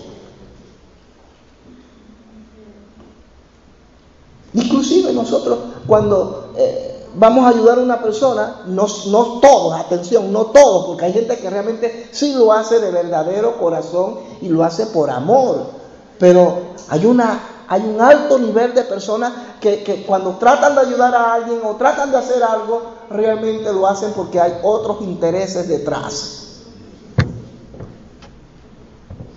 [4.55, 10.47] Inclusive nosotros cuando eh, vamos a ayudar a una persona, no, no todos, atención, no
[10.47, 14.87] todos, porque hay gente que realmente sí lo hace de verdadero corazón y lo hace
[14.87, 15.76] por amor.
[16.19, 21.15] Pero hay, una, hay un alto nivel de personas que, que cuando tratan de ayudar
[21.15, 26.63] a alguien o tratan de hacer algo, realmente lo hacen porque hay otros intereses detrás.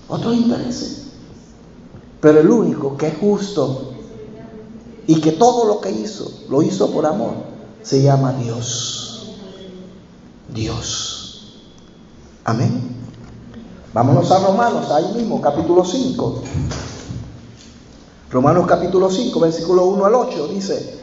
[0.08, 1.08] Otros intereses.
[2.20, 3.94] Pero el único que es justo
[5.08, 7.34] y que todo lo que hizo, lo hizo por amor,
[7.82, 9.36] se llama Dios.
[10.54, 11.62] Dios.
[12.44, 12.99] Amén.
[13.92, 16.42] Vámonos a Romanos, ahí mismo, capítulo 5.
[18.30, 21.00] Romanos capítulo 5, versículo 1 al 8, dice,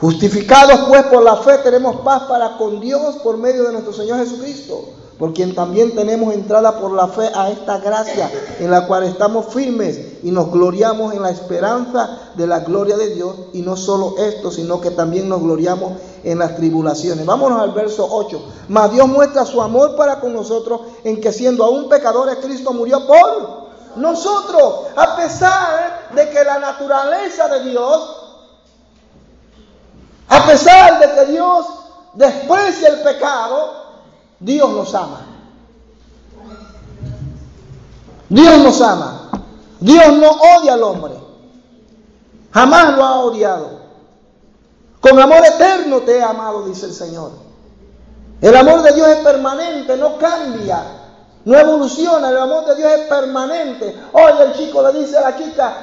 [0.00, 4.18] justificados pues por la fe tenemos paz para con Dios por medio de nuestro Señor
[4.18, 9.04] Jesucristo por quien también tenemos entrada por la fe a esta gracia en la cual
[9.04, 13.76] estamos firmes y nos gloriamos en la esperanza de la gloria de Dios y no
[13.76, 17.26] solo esto, sino que también nos gloriamos en las tribulaciones.
[17.26, 18.42] Vámonos al verso 8.
[18.68, 23.06] Mas Dios muestra su amor para con nosotros en que siendo aún pecadores Cristo murió
[23.06, 23.64] por
[23.96, 28.16] nosotros, a pesar de que la naturaleza de Dios,
[30.28, 31.66] a pesar de que Dios
[32.14, 33.72] desprecia el pecado,
[34.40, 35.20] Dios nos ama.
[38.28, 39.30] Dios nos ama.
[39.80, 41.14] Dios no odia al hombre.
[42.52, 43.73] Jamás lo ha odiado.
[45.04, 47.32] Con amor eterno te he amado, dice el Señor.
[48.40, 50.82] El amor de Dios es permanente, no cambia,
[51.44, 52.30] no evoluciona.
[52.30, 53.94] El amor de Dios es permanente.
[54.12, 55.76] Oye, el chico le dice a la chica,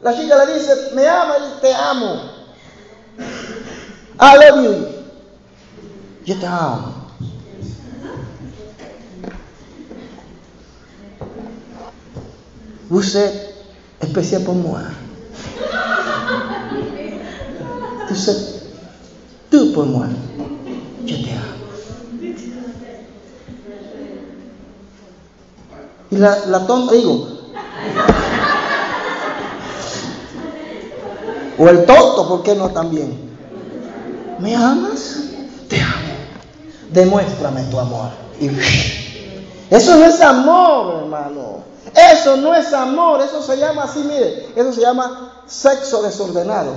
[0.00, 2.20] la chica le dice, me ama y te amo.
[4.18, 4.86] I love you.
[6.24, 6.94] Yo te amo.
[12.90, 13.54] Vous êtes
[14.02, 14.80] spécial pour moi.
[18.10, 18.53] Vous
[19.54, 20.06] êtes tout pour moi.
[21.06, 21.30] Je te
[26.10, 27.26] Y la, la tonta, digo,
[31.58, 33.18] o el tonto, ¿por qué no también?
[34.38, 35.22] ¿Me amas?
[35.68, 36.14] Te amo.
[36.90, 38.10] Demuéstrame tu amor.
[38.40, 38.48] Y
[39.70, 41.64] eso no es amor, hermano.
[42.12, 46.74] Eso no es amor, eso se llama así, mire, eso se llama sexo desordenado.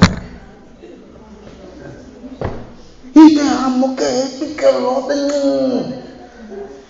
[3.17, 5.15] Y te amo, que esto y que lo otro.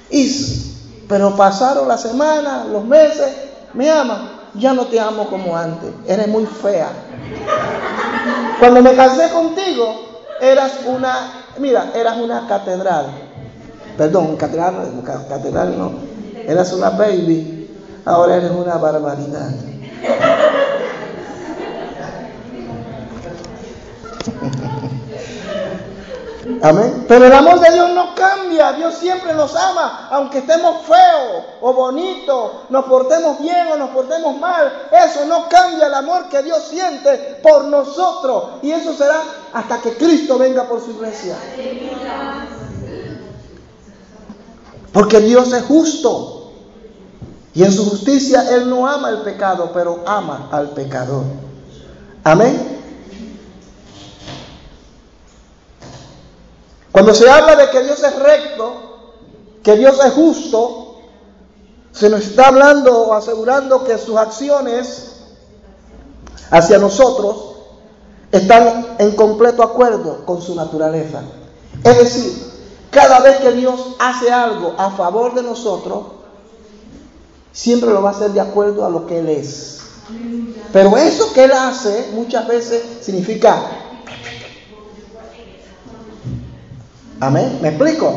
[0.10, 0.76] Y,
[1.08, 3.34] pero pasaron las semanas, los meses,
[3.74, 6.90] me ama, ya no te amo como antes, eres muy fea.
[8.60, 13.06] Cuando me casé contigo, eras una, mira, eras una catedral.
[13.98, 15.92] Perdón, catedral, catedral no,
[16.46, 17.70] eras una baby,
[18.06, 19.52] ahora eres una barbaridad.
[26.62, 27.06] Amén.
[27.08, 28.74] Pero el amor de Dios no cambia.
[28.74, 34.40] Dios siempre nos ama, aunque estemos feos o bonitos, nos portemos bien o nos portemos
[34.40, 34.72] mal.
[34.92, 38.62] Eso no cambia el amor que Dios siente por nosotros.
[38.62, 39.22] Y eso será
[39.54, 41.36] hasta que Cristo venga por su iglesia.
[44.94, 46.54] Porque Dios es justo.
[47.54, 51.24] Y en su justicia Él no ama el pecado, pero ama al pecador.
[52.24, 52.77] Amén.
[56.98, 58.74] Cuando se habla de que Dios es recto,
[59.62, 60.96] que Dios es justo,
[61.92, 65.12] se nos está hablando o asegurando que sus acciones
[66.50, 67.36] hacia nosotros
[68.32, 71.22] están en completo acuerdo con su naturaleza.
[71.84, 72.34] Es decir,
[72.90, 76.00] cada vez que Dios hace algo a favor de nosotros,
[77.54, 79.82] siempre lo va a hacer de acuerdo a lo que Él es.
[80.74, 83.87] Pero eso que Él hace muchas veces significa
[87.20, 87.60] Amén.
[87.62, 88.14] ¿Me explico?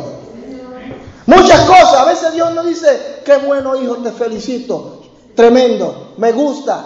[1.26, 1.94] Muchas cosas.
[1.94, 5.02] A veces Dios nos dice, qué bueno hijo, te felicito.
[5.34, 6.14] Tremendo.
[6.16, 6.84] Me gusta.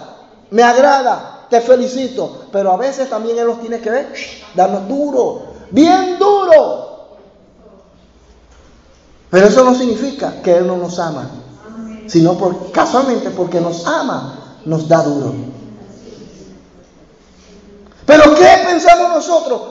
[0.51, 1.47] Me agrada.
[1.49, 2.45] Te felicito.
[2.51, 4.13] Pero a veces también Él los tiene que ver.
[4.53, 5.43] Darnos duro.
[5.71, 6.85] Bien duro.
[9.29, 11.29] Pero eso no significa que Él no nos ama.
[12.07, 15.33] Sino por, casualmente porque nos ama, nos da duro.
[18.05, 19.61] Pero ¿qué pensamos nosotros?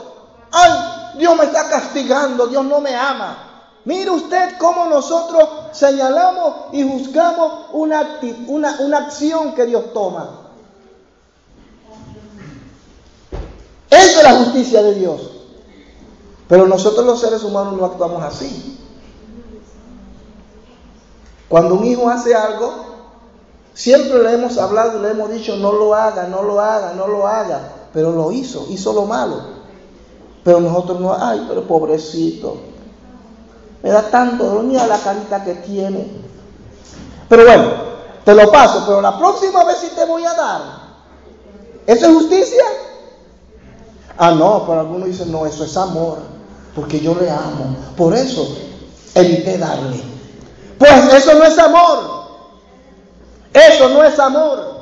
[0.51, 0.71] Ay,
[1.17, 3.55] Dios me está castigando, Dios no me ama.
[3.85, 10.41] Mire usted cómo nosotros señalamos y juzgamos una, una, una acción que Dios toma.
[13.91, 15.21] Esa es la justicia de Dios.
[16.49, 18.79] Pero nosotros los seres humanos no actuamos así.
[21.49, 22.73] Cuando un hijo hace algo,
[23.75, 27.27] siempre le hemos hablado le hemos dicho, no lo haga, no lo haga, no lo
[27.27, 27.61] haga.
[27.93, 29.64] Pero lo hizo, hizo lo malo.
[30.45, 32.59] Pero nosotros no, ay, pero pobrecito.
[33.83, 36.07] Me da tanto dolor, la carita que tiene.
[37.29, 37.73] Pero bueno,
[38.25, 40.63] te lo paso, pero la próxima vez sí te voy a dar.
[41.87, 42.65] ¿Eso es justicia?
[44.17, 46.19] Ah, no, pero algunos dicen, no, eso es amor,
[46.75, 47.77] porque yo le amo.
[47.97, 48.57] Por eso
[49.15, 50.03] evité darle.
[50.79, 52.25] Pues eso no es amor.
[53.53, 54.75] Eso no es amor.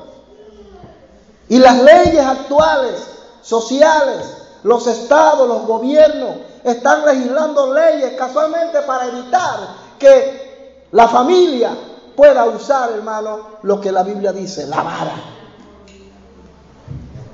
[1.48, 3.03] Y las leyes actuales,
[3.42, 9.59] sociales, los estados, los gobiernos están legislando leyes casualmente para evitar
[9.98, 11.70] que la familia
[12.14, 15.14] pueda usar, hermano, lo que la Biblia dice, la vara.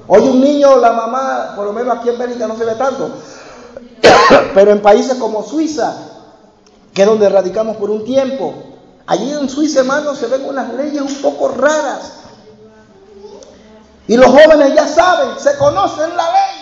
[0.06, 3.10] Hoy un niño, la mamá, por lo menos aquí en Bélgica no se ve tanto,
[4.54, 5.94] pero en países como Suiza,
[6.94, 8.54] que es donde radicamos por un tiempo,
[9.06, 12.12] allí en Suiza, hermano, se ven unas leyes un poco raras.
[14.06, 16.57] Y los jóvenes ya saben, se conocen la ley.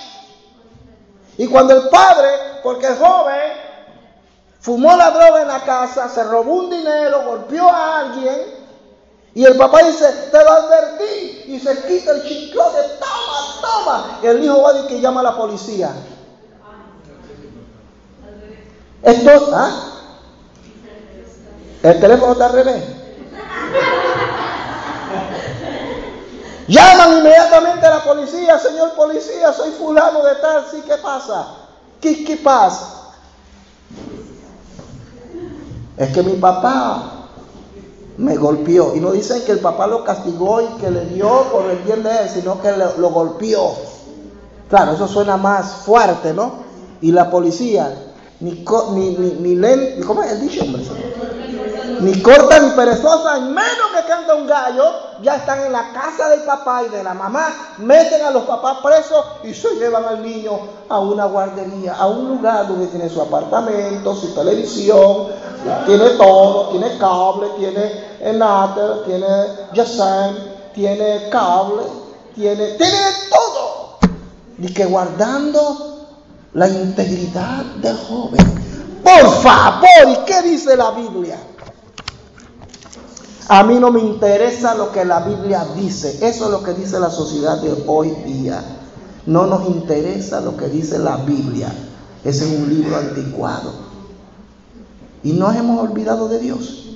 [1.39, 2.29] Y cuando el padre,
[2.63, 3.53] porque el joven
[4.61, 8.57] fumó la droga en la casa, se robó un dinero, golpeó a alguien,
[9.35, 14.19] y el papá dice, te lo advertí, y se quita el chicote, toma, toma.
[14.23, 15.91] Y el hijo va y que llama a la policía.
[19.03, 19.71] Esto, ¿ah?
[21.83, 22.83] El teléfono está al revés.
[26.69, 31.47] Llaman inmediatamente a la policía, señor policía, soy fulano de tal, sí, ¿qué pasa?
[32.01, 33.13] ¿Qué, qué pasa?
[35.97, 37.17] Es que mi papá
[38.19, 38.95] me golpeó.
[38.95, 42.03] Y no dicen que el papá lo castigó y que le dio por el bien
[42.03, 43.75] de él, sino que lo, golpeó.
[44.69, 46.67] Claro, eso suena más fuerte, ¿no?
[47.01, 47.95] Y la policía,
[48.41, 50.83] ni, ni, ni, ni, ¿cómo es el dicho, hombre?
[52.01, 54.85] Ni corta ni perezosa, en menos que canta un gallo,
[55.23, 58.79] ya están en la casa del papá y de la mamá, meten a los papás
[58.83, 63.21] presos y se llevan al niño a una guardería, a un lugar donde tiene su
[63.21, 65.29] apartamento, su televisión,
[65.87, 69.27] tiene todo, tiene cable, tiene Enater, tiene
[69.73, 70.37] Yasem,
[70.75, 71.83] tiene cable,
[72.35, 72.99] tiene, tiene
[73.31, 73.99] todo.
[74.59, 76.07] Y que guardando
[76.53, 78.57] la integridad del joven.
[79.03, 81.39] Por favor, ¿y qué dice la Biblia?
[83.49, 86.19] A mí no me interesa lo que la Biblia dice.
[86.27, 88.63] Eso es lo que dice la sociedad de hoy día.
[89.27, 91.73] No nos interesa lo que dice la Biblia.
[92.25, 93.73] Ese es un libro anticuado.
[95.23, 96.87] Y nos hemos olvidado de Dios.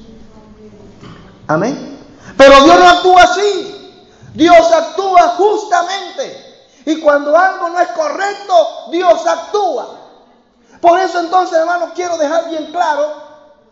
[1.47, 1.99] Amén.
[2.37, 4.03] Pero Dios no actúa así.
[4.35, 6.37] Dios actúa justamente.
[6.87, 8.55] Y cuando algo no es correcto,
[8.91, 9.99] Dios actúa.
[10.81, 13.30] Por eso entonces, hermanos, quiero dejar bien claro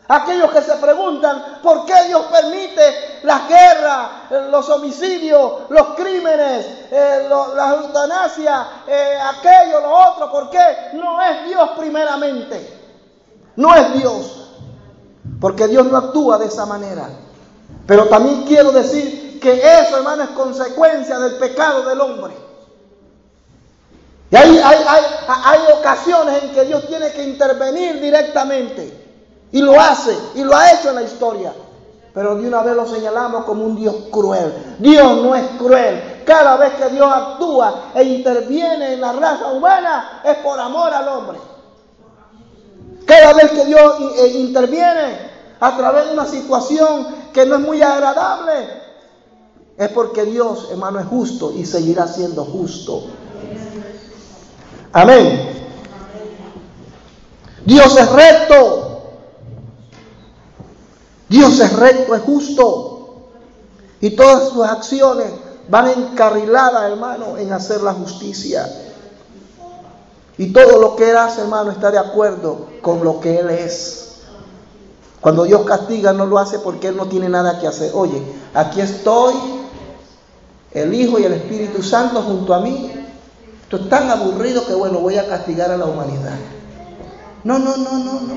[0.08, 4.08] aquellos que se preguntan por qué Dios permite las guerras,
[4.50, 10.90] los homicidios, los crímenes, eh, la eutanasia, eh, aquello, lo otro, ¿por qué?
[10.94, 12.78] No es Dios primeramente.
[13.56, 14.50] No es Dios.
[15.40, 17.08] Porque Dios no actúa de esa manera.
[17.86, 22.34] Pero también quiero decir que eso, hermano, es consecuencia del pecado del hombre.
[24.30, 29.07] Y hay, hay, ocasiones en que Dios tiene que intervenir directamente.
[29.52, 31.52] Y lo hace, y lo ha hecho en la historia.
[32.12, 34.52] Pero de una vez lo señalamos como un Dios cruel.
[34.78, 36.22] Dios no es cruel.
[36.26, 41.08] Cada vez que Dios actúa e interviene en la raza humana es por amor al
[41.08, 41.38] hombre.
[43.06, 45.30] Cada vez que Dios eh, interviene
[45.60, 48.68] a través de una situación que no es muy agradable,
[49.78, 53.04] es porque Dios, hermano, es justo y seguirá siendo justo.
[54.92, 55.68] Amén.
[57.64, 58.87] Dios es recto.
[61.28, 62.94] Dios es recto, es justo.
[64.00, 65.26] Y todas sus acciones
[65.68, 68.66] van encarriladas, hermano, en hacer la justicia.
[70.38, 74.20] Y todo lo que Él hace, hermano, está de acuerdo con lo que Él es.
[75.20, 77.90] Cuando Dios castiga, no lo hace porque Él no tiene nada que hacer.
[77.92, 78.22] Oye,
[78.54, 79.34] aquí estoy,
[80.72, 82.92] el Hijo y el Espíritu Santo junto a mí.
[83.62, 86.36] Esto es tan aburrido que, bueno, voy a castigar a la humanidad.
[87.42, 88.36] No, no, no, no, no.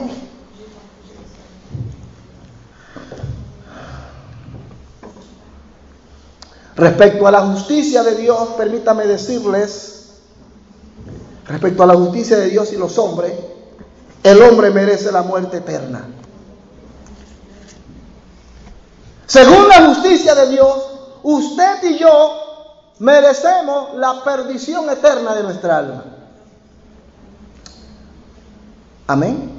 [6.82, 10.14] Respecto a la justicia de Dios, permítame decirles,
[11.46, 13.34] respecto a la justicia de Dios y los hombres,
[14.24, 16.08] el hombre merece la muerte eterna.
[19.28, 20.76] Según la justicia de Dios,
[21.22, 26.04] usted y yo merecemos la perdición eterna de nuestra alma.
[29.06, 29.52] Amén.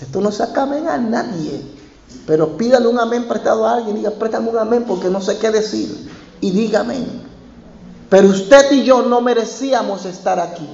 [0.00, 1.79] Esto no se acabe a nadie.
[2.26, 3.96] Pero pídale un amén prestado a alguien.
[3.96, 6.10] Diga, préstame un amén porque no sé qué decir.
[6.40, 7.28] Y diga amén.
[8.08, 10.68] Pero usted y yo no merecíamos estar aquí.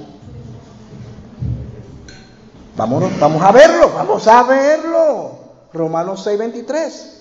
[2.75, 5.39] Vámonos, vamos a verlo, vamos a verlo.
[5.73, 7.17] Romanos 6:23.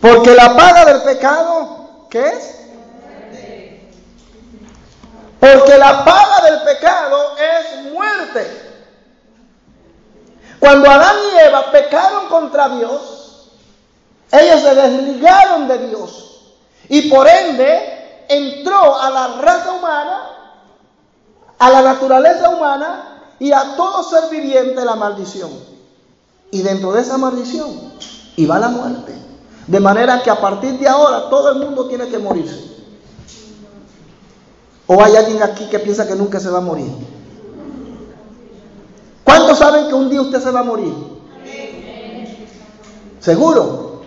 [0.00, 2.54] Porque la paga del pecado, ¿qué es?
[5.40, 8.67] Porque la paga del pecado es muerte.
[10.60, 13.50] Cuando Adán y Eva pecaron contra Dios,
[14.32, 16.54] ellos se desligaron de Dios
[16.88, 20.20] y por ende entró a la raza humana,
[21.58, 25.50] a la naturaleza humana y a todo ser viviente la maldición.
[26.50, 27.92] Y dentro de esa maldición
[28.36, 29.14] iba la muerte.
[29.66, 32.68] De manera que a partir de ahora todo el mundo tiene que morirse.
[34.86, 36.90] ¿O hay alguien aquí que piensa que nunca se va a morir?
[39.28, 40.90] ¿Cuántos saben que un día usted se va a morir?
[43.20, 44.00] ¿Seguro?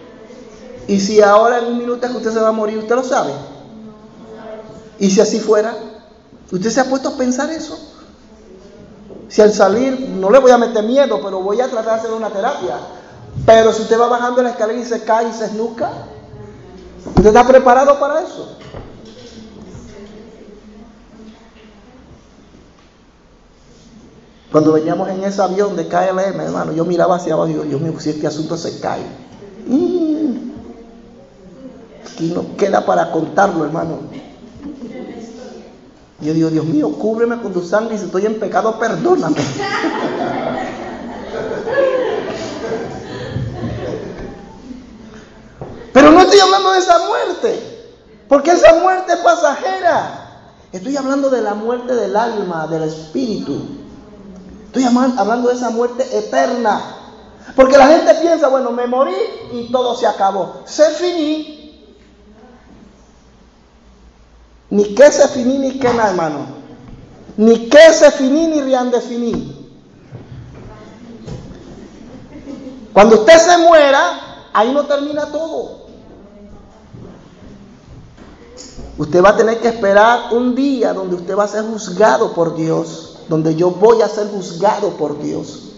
[0.88, 3.04] Y si ahora en un minuto es que usted se va a morir, ¿usted lo
[3.04, 3.32] sabe?
[4.98, 5.76] ¿Y si así fuera?
[6.52, 7.78] ¿Usted se ha puesto a pensar eso?
[9.28, 12.14] Si al salir, no le voy a meter miedo, pero voy a tratar de hacer
[12.14, 12.78] una terapia.
[13.46, 15.92] Pero si usted va bajando la escalera y se cae y se esnuca,
[17.06, 18.58] ¿usted está preparado para eso?
[24.52, 27.80] Cuando veníamos en ese avión de KLM, hermano, yo miraba hacia abajo y digo, Dios
[27.80, 29.06] mío, si este asunto se cae.
[29.66, 30.52] Mm.
[32.06, 34.00] Aquí no queda para contarlo, hermano.
[36.20, 39.38] Yo digo, Dios mío, cúbreme con tu sangre y si estoy en pecado, perdóname.
[45.94, 47.88] Pero no estoy hablando de esa muerte,
[48.28, 50.28] porque esa muerte es pasajera.
[50.74, 53.81] Estoy hablando de la muerte del alma, del espíritu.
[54.72, 56.82] Estoy hablando de esa muerte eterna.
[57.58, 59.14] Porque la gente piensa, bueno, me morí
[59.52, 60.62] y todo se acabó.
[60.64, 61.84] Se finí.
[64.70, 66.46] Ni que se finí ni que nada, hermano.
[67.36, 69.70] Ni que se finí ni rian de finí.
[72.94, 75.82] Cuando usted se muera, ahí no termina todo.
[78.98, 82.56] Usted va a tener que esperar un día donde usted va a ser juzgado por
[82.56, 85.70] Dios, donde yo voy a ser juzgado por Dios.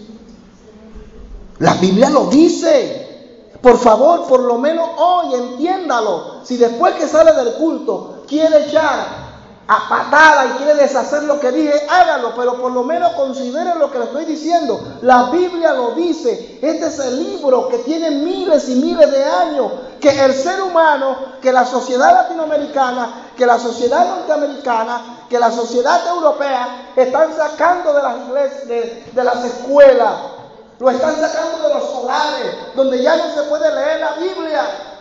[1.60, 3.52] La Biblia lo dice.
[3.62, 6.40] Por favor, por lo menos hoy entiéndalo.
[6.42, 9.23] Si después que sale del culto quiere echar
[9.66, 13.90] a patada y quiere deshacer lo que dije, hágalo, pero por lo menos considere lo
[13.90, 14.78] que le estoy diciendo.
[15.00, 16.58] La Biblia lo dice.
[16.60, 21.16] Este es el libro que tiene miles y miles de años, que el ser humano,
[21.40, 28.02] que la sociedad latinoamericana, que la sociedad norteamericana, que la sociedad europea están sacando de
[28.02, 30.14] las de, las escuelas,
[30.78, 34.93] lo están sacando de los hogares, donde ya no se puede leer la Biblia.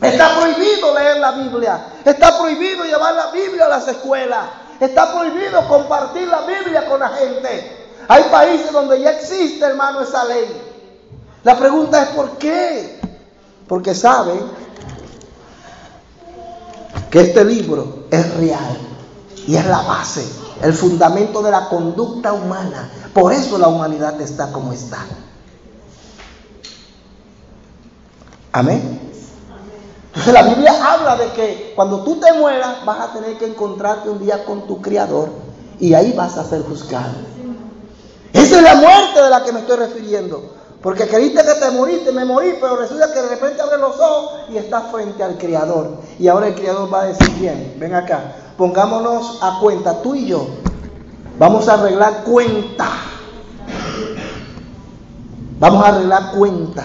[0.00, 1.86] Está prohibido leer la Biblia.
[2.04, 4.44] Está prohibido llevar la Biblia a las escuelas.
[4.78, 7.88] Está prohibido compartir la Biblia con la gente.
[8.06, 10.46] Hay países donde ya existe, hermano, esa ley.
[11.42, 13.00] La pregunta es ¿por qué?
[13.66, 14.40] Porque saben
[17.10, 18.78] que este libro es real
[19.46, 20.26] y es la base,
[20.62, 22.90] el fundamento de la conducta humana.
[23.12, 24.98] Por eso la humanidad está como está.
[28.52, 29.07] Amén.
[30.26, 34.18] La Biblia habla de que cuando tú te mueras vas a tener que encontrarte un
[34.18, 35.30] día con tu Creador
[35.80, 37.14] y ahí vas a ser juzgado.
[38.32, 40.58] Esa es la muerte de la que me estoy refiriendo.
[40.82, 44.42] Porque creíste que te moriste, me morí, pero resulta que de repente abres los ojos
[44.48, 45.96] y estás frente al Creador.
[46.18, 50.26] Y ahora el Creador va a decir, bien, ven acá, pongámonos a cuenta, tú y
[50.26, 50.46] yo,
[51.38, 52.90] vamos a arreglar cuenta.
[55.58, 56.84] Vamos a arreglar cuenta.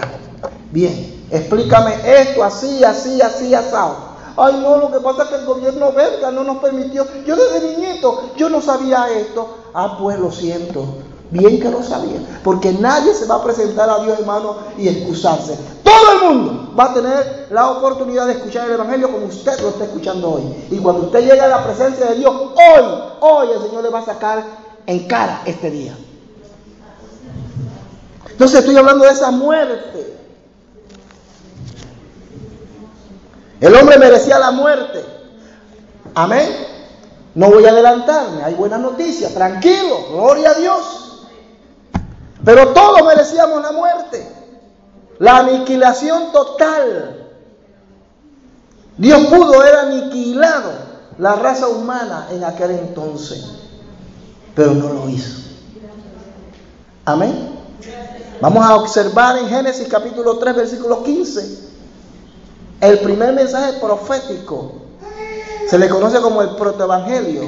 [0.72, 3.96] Bien, Explícame esto, así, así, así, asado.
[4.36, 7.04] Ay, no, lo que pasa es que el gobierno belga no nos permitió.
[7.26, 9.48] Yo desde niñito, yo no sabía esto.
[9.74, 10.84] Ah, pues lo siento.
[11.30, 12.20] Bien que lo sabía.
[12.44, 15.58] Porque nadie se va a presentar a Dios, hermano, y excusarse.
[15.82, 19.70] Todo el mundo va a tener la oportunidad de escuchar el Evangelio como usted lo
[19.70, 20.42] está escuchando hoy.
[20.70, 22.84] Y cuando usted llegue a la presencia de Dios, hoy,
[23.20, 24.44] hoy el Señor le va a sacar
[24.86, 25.96] en cara este día.
[28.30, 30.13] Entonces estoy hablando de esa muerte
[33.60, 35.04] El hombre merecía la muerte.
[36.14, 36.48] Amén.
[37.34, 41.26] No voy a adelantarme, hay buenas noticias, tranquilo, gloria a Dios.
[42.44, 44.28] Pero todos merecíamos la muerte,
[45.18, 47.28] la aniquilación total.
[48.96, 50.70] Dios pudo haber aniquilado
[51.18, 53.44] la raza humana en aquel entonces,
[54.54, 55.40] pero no lo hizo.
[57.04, 57.50] Amén.
[58.40, 61.73] Vamos a observar en Génesis capítulo 3, versículo 15.
[62.84, 64.72] El primer mensaje profético
[65.70, 67.42] se le conoce como el protoevangelio,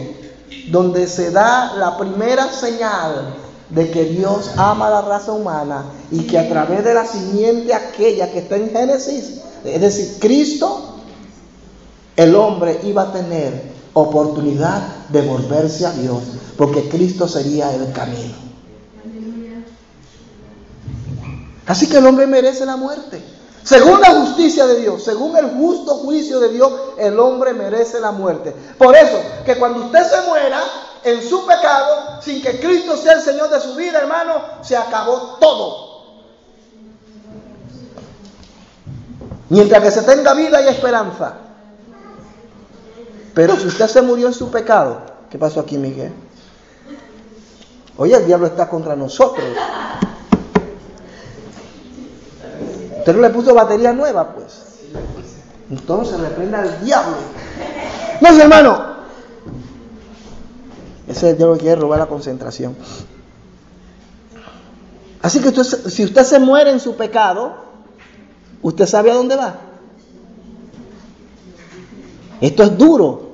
[0.71, 3.35] donde se da la primera señal
[3.69, 7.75] de que Dios ama a la raza humana y que a través de la simiente
[7.75, 10.95] aquella que está en Génesis, es decir, Cristo,
[12.17, 14.81] el hombre iba a tener oportunidad
[15.11, 16.23] de volverse a Dios,
[16.57, 18.35] porque Cristo sería el camino.
[21.67, 23.36] Así que el hombre merece la muerte.
[23.67, 28.13] Según la justicia de Dios, según el justo juicio de Dios, el hombre merece la
[28.13, 28.55] muerte.
[28.79, 30.63] Por eso, que cuando usted se muera
[31.03, 35.37] en su pecado, sin que Cristo sea el Señor de su vida, hermano, se acabó
[35.41, 36.15] todo.
[39.49, 41.35] Mientras que se tenga vida y esperanza.
[43.35, 46.13] Pero si usted se murió en su pecado, ¿qué pasó aquí, Miguel?
[47.97, 49.45] Oye, el diablo está contra nosotros.
[53.07, 54.81] Usted no le puso batería nueva, pues.
[55.71, 57.15] Entonces reprenda al diablo.
[58.21, 58.97] No, hermano.
[61.07, 62.75] Ese es el diablo que quiere robar la concentración.
[65.23, 67.55] Así que si usted se muere en su pecado,
[68.61, 69.55] usted sabe a dónde va.
[72.41, 73.26] Esto es duro.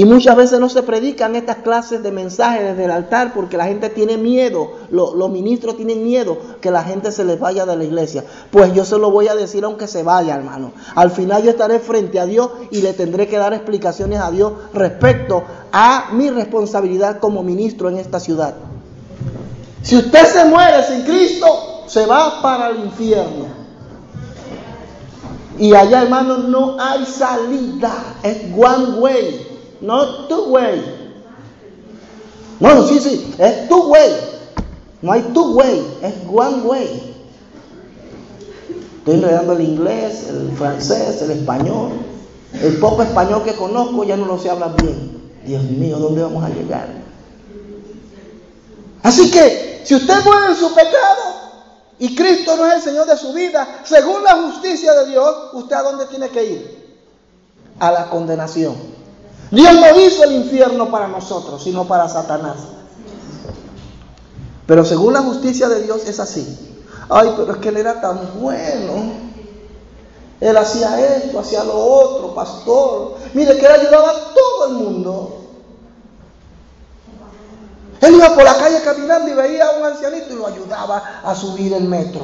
[0.00, 3.66] Y muchas veces no se predican estas clases de mensajes desde el altar porque la
[3.66, 7.84] gente tiene miedo, los, ministros tienen miedo que la gente se les vaya de la
[7.84, 8.24] iglesia.
[8.50, 10.72] Pues yo se lo voy a decir aunque se vaya, hermano.
[10.94, 14.54] Al final yo estaré frente a Dios y le tendré que dar explicaciones a Dios
[14.72, 18.54] respecto a mi responsabilidad como ministro en esta ciudad.
[19.82, 23.48] Si usted se muere sin Cristo, se va para el infierno.
[25.58, 27.92] Y allá, hermano, no hay salida.
[28.22, 29.49] Es one way.
[29.80, 31.00] No two way.
[32.60, 34.10] No, sí, sí, es two way.
[35.02, 37.14] No hay two way, es one way.
[38.98, 41.92] Estoy enredando el inglés, el francés, el español.
[42.52, 45.30] El poco español que conozco ya no lo sé hablar bien.
[45.46, 46.88] Dios mío, ¿dónde vamos a llegar?
[49.02, 51.22] Así que, si usted muere en su pecado
[51.98, 55.76] y Cristo no es el Señor de su vida, según la justicia de Dios, ¿usted
[55.76, 56.94] a dónde tiene que ir?
[57.78, 58.74] A la condenación.
[59.50, 62.56] Dios no hizo el infierno para nosotros, sino para Satanás.
[64.66, 66.76] Pero según la justicia de Dios es así.
[67.08, 69.30] Ay, pero es que él era tan bueno.
[70.40, 73.16] Él hacía esto, hacía lo otro, pastor.
[73.34, 75.36] Mire que él ayudaba a todo el mundo.
[78.00, 81.34] Él iba por la calle caminando y veía a un ancianito y lo ayudaba a
[81.34, 82.22] subir el metro.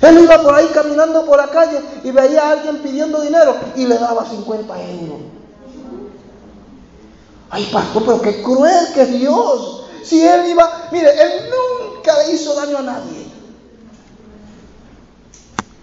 [0.00, 3.86] Él iba por ahí caminando por la calle y veía a alguien pidiendo dinero y
[3.86, 5.18] le daba 50 euros.
[7.50, 9.84] Ay, pastor, pero qué cruel que es Dios.
[10.04, 13.26] Si él iba, mire, él nunca le hizo daño a nadie.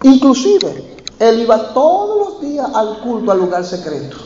[0.02, 4.16] Inclusive, él iba todos los días al culto, al lugar secreto.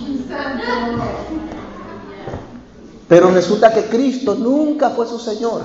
[3.08, 5.62] Pero resulta que Cristo nunca fue su Señor.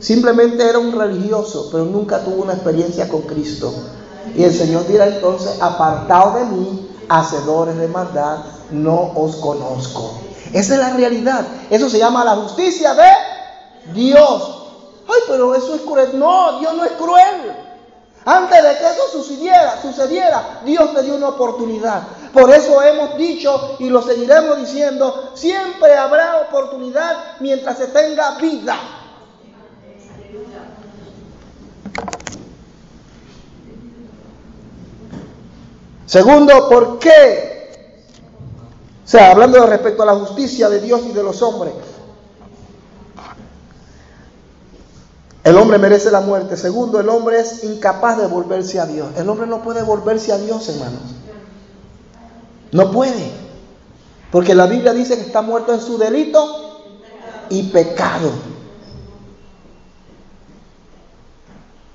[0.00, 3.72] Simplemente era un religioso, pero nunca tuvo una experiencia con Cristo.
[4.34, 8.38] Y el Señor dirá entonces, apartado de mí, hacedores de maldad,
[8.70, 10.14] no os conozco.
[10.52, 11.46] Esa es la realidad.
[11.68, 14.56] Eso se llama la justicia de Dios.
[15.06, 16.18] Ay, pero eso es cruel.
[16.18, 17.56] No, Dios no es cruel.
[18.24, 22.02] Antes de que eso sucediera, sucediera, Dios te dio una oportunidad.
[22.32, 28.76] Por eso hemos dicho y lo seguiremos diciendo, siempre habrá oportunidad mientras se tenga vida.
[36.06, 37.50] Segundo, ¿por qué?
[39.04, 41.72] O sea, hablando respecto a la justicia de Dios y de los hombres.
[45.42, 46.56] El hombre merece la muerte.
[46.56, 49.08] Segundo, el hombre es incapaz de volverse a Dios.
[49.16, 51.00] El hombre no puede volverse a Dios, hermanos.
[52.72, 53.30] No puede.
[54.30, 56.88] Porque la Biblia dice que está muerto en su delito
[57.48, 58.30] y pecado.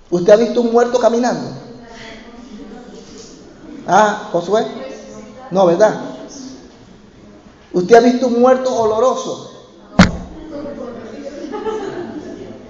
[0.09, 1.49] ¿Usted ha visto un muerto caminando?
[3.87, 4.65] Ah, Josué.
[5.51, 5.99] No, ¿verdad?
[7.73, 9.51] ¿Usted ha visto un muerto oloroso?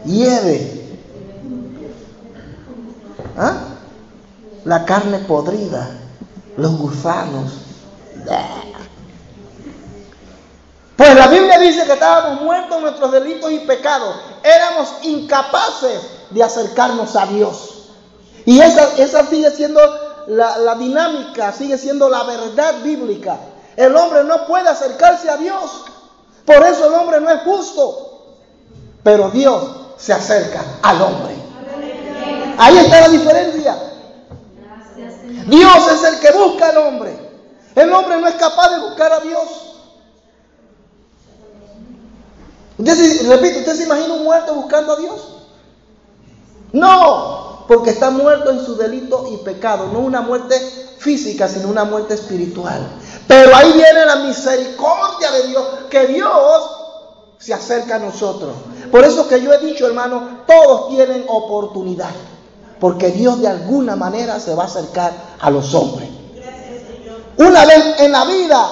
[0.05, 0.99] Hiede.
[3.38, 3.57] ¿Ah?
[4.63, 5.89] La carne podrida,
[6.57, 7.53] los gusanos.
[10.95, 14.15] Pues la Biblia dice que estábamos muertos en nuestros delitos y pecados.
[14.43, 17.89] Éramos incapaces de acercarnos a Dios.
[18.45, 19.82] Y esa, esa sigue siendo
[20.28, 23.38] la, la dinámica, sigue siendo la verdad bíblica.
[23.76, 25.86] El hombre no puede acercarse a Dios.
[26.45, 28.34] Por eso el hombre no es justo.
[29.03, 29.63] Pero Dios
[29.97, 31.36] se acerca al hombre.
[32.57, 33.76] Ahí está la diferencia.
[35.47, 37.26] Dios es el que busca al hombre.
[37.76, 39.65] El hombre no es capaz de buscar a Dios.
[42.78, 45.34] Repito, ¿usted se imagina un muerto buscando a Dios?
[46.76, 50.59] No, porque está muerto en su delito y pecado, no una muerte
[50.97, 52.86] física, sino una muerte espiritual.
[53.30, 56.32] Pero ahí viene la misericordia de Dios, que Dios
[57.38, 58.51] se acerca a nosotros.
[58.91, 62.11] Por eso que yo he dicho, hermano, todos tienen oportunidad.
[62.78, 66.09] Porque Dios de alguna manera se va a acercar a los hombres.
[67.38, 68.67] Una vez en la vida,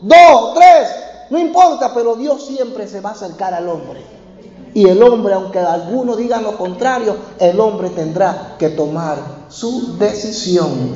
[0.00, 0.88] dos, tres,
[1.28, 4.23] no importa, pero Dios siempre se va a acercar al hombre.
[4.74, 9.18] Y el hombre, aunque algunos digan lo contrario, el hombre tendrá que tomar
[9.48, 10.94] su decisión.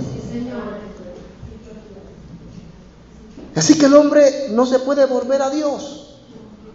[3.55, 6.17] Así que el hombre no se puede volver a Dios.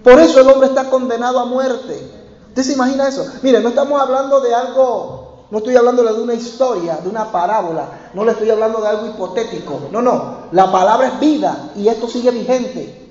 [0.02, 2.24] Por eso el hombre está condenado a muerte.
[2.50, 3.26] ¿Usted se imagina eso?
[3.42, 8.12] Mire, no estamos hablando de algo, no estoy hablando de una historia, de una parábola,
[8.14, 9.90] no le estoy hablando de algo hipotético.
[9.92, 13.03] No, no, la palabra es vida y esto sigue vigente.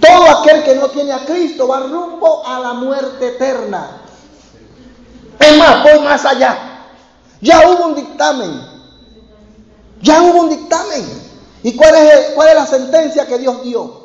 [0.00, 4.02] Todo aquel que no tiene a Cristo va rumbo a la muerte eterna.
[5.38, 6.56] Es más, voy más allá.
[7.40, 8.60] Ya hubo un dictamen.
[10.00, 11.24] Ya hubo un dictamen.
[11.62, 14.04] ¿Y cuál es, cuál es la sentencia que Dios dio?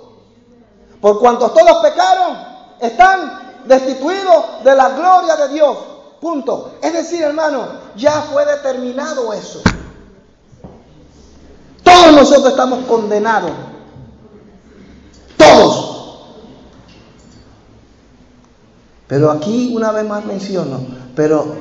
[1.02, 2.38] Por cuanto todos pecaron,
[2.80, 5.78] están destituidos de la gloria de Dios.
[6.20, 6.74] Punto.
[6.82, 9.62] Es decir, hermano, ya fue determinado eso.
[11.84, 13.52] Todos nosotros estamos condenados.
[15.38, 15.90] Todos.
[19.10, 20.82] Pero aquí una vez más menciono,
[21.16, 21.56] pero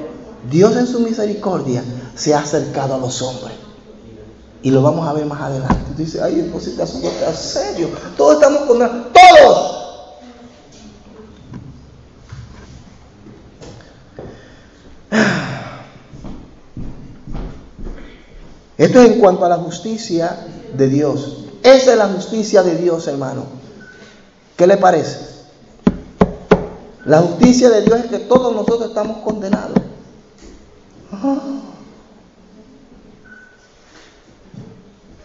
[0.50, 1.82] Dios en su misericordia
[2.14, 3.54] se ha acercado a los hombres.
[4.62, 5.94] Y lo vamos a ver más adelante.
[5.96, 7.88] Dice, ay, te asunto está serio.
[8.18, 9.06] Todos estamos condenados.
[9.14, 9.78] Todos.
[18.76, 20.38] Esto es en cuanto a la justicia
[20.76, 21.44] de Dios.
[21.62, 23.44] Esa es la justicia de Dios, hermano.
[24.54, 25.27] ¿Qué le parece?
[27.08, 29.78] La justicia de Dios es que todos nosotros estamos condenados.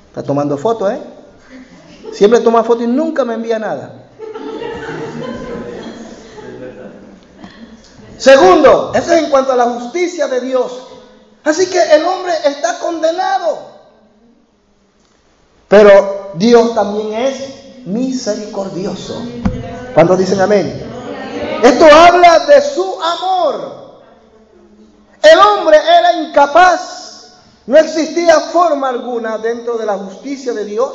[0.08, 1.02] Está tomando fotos, ¿eh?
[2.14, 4.06] Siempre toma fotos y nunca me envía nada.
[8.18, 10.88] Segundo, eso es en cuanto a la justicia de Dios.
[11.44, 13.58] Así que el hombre está condenado.
[15.68, 19.22] Pero Dios también es misericordioso.
[19.94, 20.83] ¿Cuántos dicen amén?
[21.64, 24.02] Esto habla de su amor.
[25.22, 27.36] El hombre era incapaz.
[27.66, 30.92] No existía forma alguna dentro de la justicia de Dios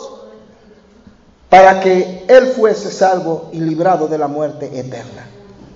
[1.48, 5.26] para que él fuese salvo y librado de la muerte eterna.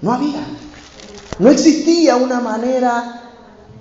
[0.02, 0.44] No había.
[1.38, 3.22] No existía una manera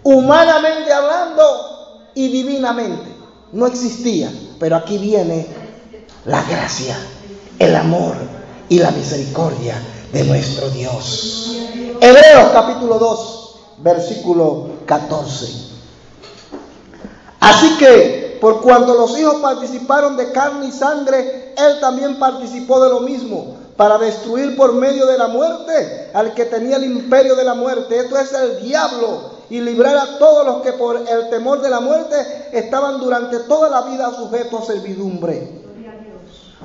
[0.03, 3.13] humanamente hablando y divinamente.
[3.51, 4.31] No existía.
[4.57, 5.45] Pero aquí viene
[6.23, 6.97] la gracia,
[7.59, 8.15] el amor
[8.69, 9.75] y la misericordia
[10.11, 11.55] de nuestro Dios.
[11.99, 15.71] Hebreos capítulo 2, versículo 14.
[17.39, 22.89] Así que, por cuanto los hijos participaron de carne y sangre, Él también participó de
[22.89, 27.43] lo mismo, para destruir por medio de la muerte al que tenía el imperio de
[27.43, 27.97] la muerte.
[27.97, 31.81] Esto es el diablo, y librar a todos los que por el temor de la
[31.81, 32.15] muerte
[32.53, 35.61] estaban durante toda la vida sujetos a servidumbre.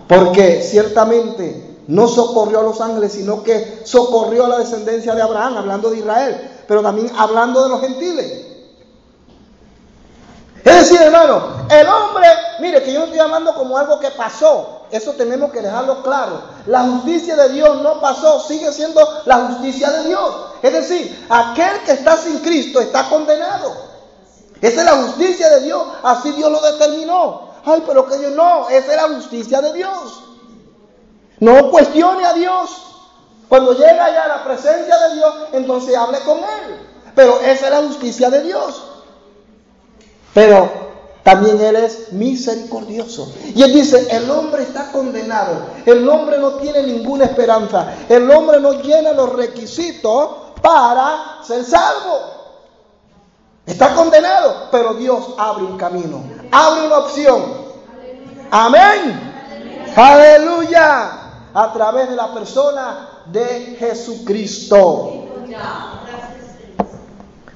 [0.07, 5.59] Porque ciertamente no socorrió a los ángeles, sino que socorrió a la descendencia de Abraham,
[5.59, 8.47] hablando de Israel, pero también hablando de los gentiles.
[10.65, 12.27] Es decir, hermano, el hombre,
[12.59, 16.41] mire que yo no estoy hablando como algo que pasó, eso tenemos que dejarlo claro.
[16.67, 20.35] La justicia de Dios no pasó, sigue siendo la justicia de Dios.
[20.63, 23.73] Es decir, aquel que está sin Cristo está condenado.
[24.61, 27.51] Esa es la justicia de Dios, así Dios lo determinó.
[27.65, 30.26] Ay, pero que yo no, esa es la justicia de Dios.
[31.41, 32.83] No cuestione a Dios.
[33.49, 36.81] Cuando llega ya a la presencia de Dios, entonces hable con Él.
[37.15, 38.83] Pero esa es la justicia de Dios.
[40.35, 40.87] Pero
[41.23, 43.33] también Él es misericordioso.
[43.55, 45.67] Y Él dice, el hombre está condenado.
[45.85, 47.95] El hombre no tiene ninguna esperanza.
[48.09, 50.31] El hombre no llena los requisitos
[50.63, 52.37] para ser salvo.
[53.67, 56.23] Está condenado, pero Dios abre un camino,
[56.53, 57.43] abre una opción.
[58.53, 59.35] Amén.
[59.97, 61.26] Aleluya.
[61.59, 65.25] A través de la persona de Jesucristo.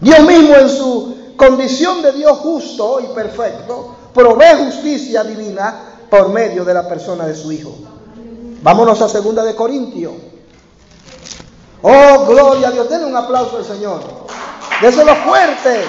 [0.00, 6.64] Dios mismo en su condición de Dios justo y perfecto, provee justicia divina por medio
[6.64, 7.74] de la persona de su Hijo.
[8.62, 10.14] Vámonos a segunda de Corintios.
[11.82, 12.88] Oh, gloria a Dios.
[12.88, 14.00] Denle un aplauso al Señor.
[14.80, 15.84] Déselo fuerte.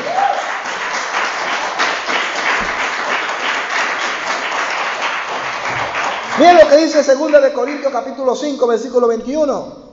[6.38, 9.92] Miren lo que dice segunda de Corintios capítulo 5, versículo 21.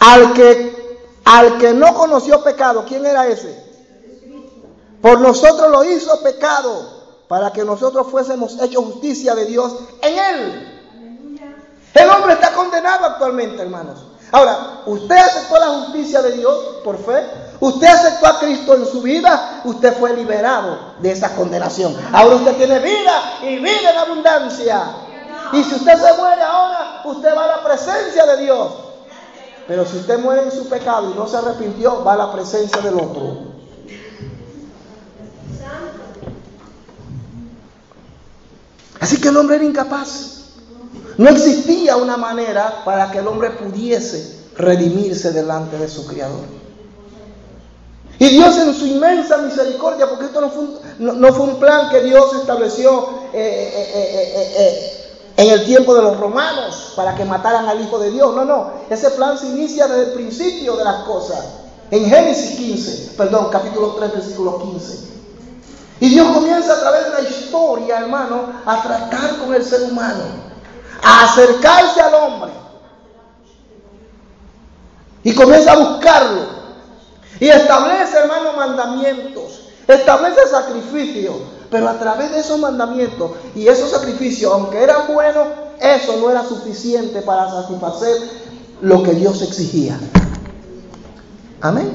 [0.00, 3.62] Al que, al que no conoció pecado, ¿quién era ese?
[5.00, 10.68] Por nosotros lo hizo pecado para que nosotros fuésemos hecho justicia de Dios en él.
[11.94, 13.98] El hombre está condenado actualmente, hermanos.
[14.32, 17.22] Ahora, usted aceptó la justicia de Dios por fe.
[17.62, 19.60] Usted aceptó a Cristo en su vida.
[19.62, 21.96] Usted fue liberado de esa condenación.
[22.12, 24.84] Ahora usted tiene vida y vida en abundancia.
[25.52, 28.72] Y si usted se muere ahora, usted va a la presencia de Dios.
[29.68, 32.80] Pero si usted muere en su pecado y no se arrepintió, va a la presencia
[32.80, 33.52] del otro.
[38.98, 40.46] Así que el hombre era incapaz.
[41.16, 46.61] No existía una manera para que el hombre pudiese redimirse delante de su Creador.
[48.18, 53.08] Y Dios en su inmensa misericordia, porque esto no fue un, plan que Dios estableció
[53.32, 55.02] eh, eh, eh,
[55.36, 58.34] en el tiempo de los romanos para que mataran al Hijo de Dios.
[58.34, 58.70] No, no.
[58.90, 61.44] Ese plan se inicia desde el principio de las cosas.
[61.90, 65.12] En Génesis 15, perdón, capítulo 3, versículo 15.
[66.00, 70.24] Y Dios comienza a través de la historia, hermano, a tratar con el ser humano,
[71.02, 72.52] a acercarse al hombre.
[75.22, 76.61] Y comienza a buscarlo.
[77.42, 79.62] Y establece, hermano, mandamientos.
[79.88, 81.34] Establece sacrificios.
[81.72, 85.48] Pero a través de esos mandamientos y esos sacrificios, aunque eran buenos,
[85.80, 88.16] eso no era suficiente para satisfacer
[88.80, 89.98] lo que Dios exigía.
[91.60, 91.92] Amén.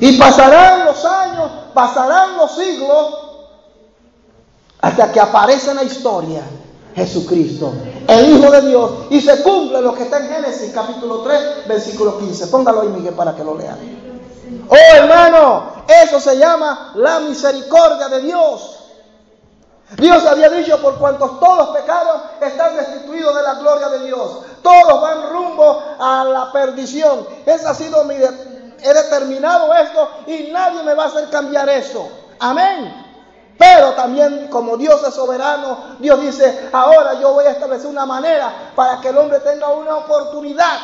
[0.00, 3.18] Y pasarán los años, pasarán los siglos,
[4.80, 6.42] hasta que aparece en la historia
[6.94, 7.74] Jesucristo,
[8.08, 12.18] el Hijo de Dios, y se cumple lo que está en Génesis capítulo 3, versículo
[12.18, 12.46] 15.
[12.46, 14.10] Póngalo ahí, Miguel, para que lo lean.
[14.74, 18.78] Oh, hermano, eso se llama la misericordia de Dios.
[19.98, 24.38] Dios había dicho, por cuantos todos pecados están destituidos de la gloria de Dios.
[24.62, 27.26] Todos van rumbo a la perdición.
[27.44, 32.08] Esa ha sido mi, he determinado esto y nadie me va a hacer cambiar eso.
[32.38, 32.94] Amén.
[33.58, 38.72] Pero también como Dios es soberano, Dios dice, ahora yo voy a establecer una manera
[38.74, 40.78] para que el hombre tenga una oportunidad.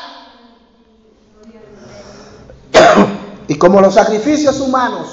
[3.49, 5.09] Y como los sacrificios humanos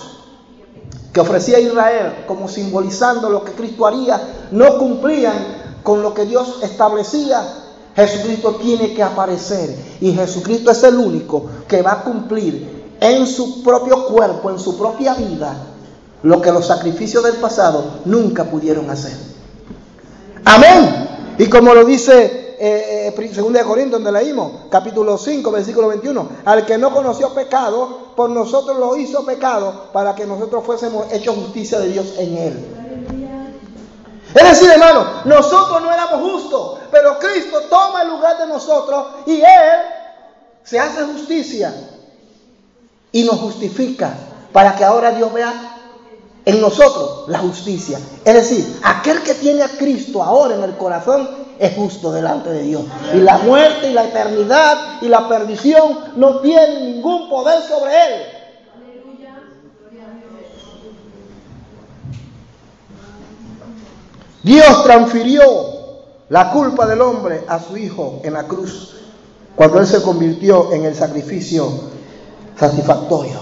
[1.14, 4.22] que ofrecía Israel como simbolizando lo que Cristo haría,
[4.52, 7.42] no cumplían con lo que Dios establecía,
[7.96, 13.64] Jesucristo tiene que aparecer y Jesucristo es el único que va a cumplir en su
[13.64, 15.56] propio cuerpo, en su propia vida,
[16.24, 19.14] lo que los sacrificios del pasado nunca pudieron hacer.
[20.44, 21.36] Amén.
[21.38, 26.66] Y como lo dice eh, eh, de Corintios, donde leímos, capítulo 5, versículo 21, al
[26.66, 31.80] que no conoció pecado, por nosotros lo hizo pecado, para que nosotros fuésemos hechos justicia
[31.80, 32.66] de Dios en él.
[34.36, 39.40] Es decir, hermano, nosotros no éramos justos, pero Cristo toma el lugar de nosotros y
[39.40, 39.80] Él
[40.62, 41.74] se hace justicia
[43.14, 44.14] y nos justifica
[44.52, 45.78] para que ahora Dios vea
[46.44, 47.98] en nosotros la justicia.
[48.26, 52.64] Es decir, aquel que tiene a Cristo ahora en el corazón es justo delante de
[52.64, 52.84] Dios.
[53.14, 58.22] Y la muerte y la eternidad y la perdición no tienen ningún poder sobre él.
[64.44, 65.42] Dios transfirió
[66.30, 68.96] la culpa del hombre a su Hijo en la cruz
[69.56, 71.68] cuando Él se convirtió en el sacrificio
[72.56, 73.40] satisfactorio.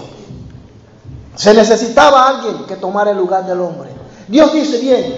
[1.34, 3.90] Se necesitaba alguien que tomara el lugar del hombre.
[4.28, 5.16] Dios dice bien,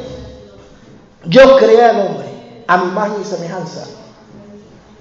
[1.26, 2.35] yo creé al hombre
[2.66, 3.84] a mi imagen y semejanza,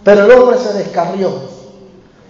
[0.03, 1.55] pero el hombre se descarrió.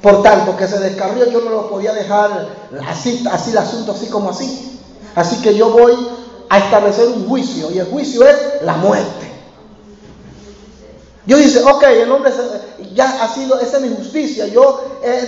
[0.01, 2.47] Por tanto, que se descarrió, yo no lo podía dejar
[2.87, 4.79] así, el asunto, así como así.
[5.15, 5.95] Así que yo voy
[6.47, 9.33] a establecer un juicio, y el juicio es la muerte.
[11.25, 12.31] Dios dice, ok, el hombre
[12.93, 15.25] ya ha sido, esa es mi justicia, yo he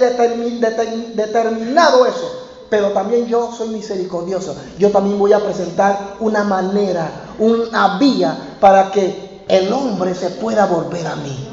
[1.15, 4.55] determinado eso pero también yo soy misericordioso.
[4.77, 10.65] Yo también voy a presentar una manera, una vía para que el hombre se pueda
[10.65, 11.47] volver a mí.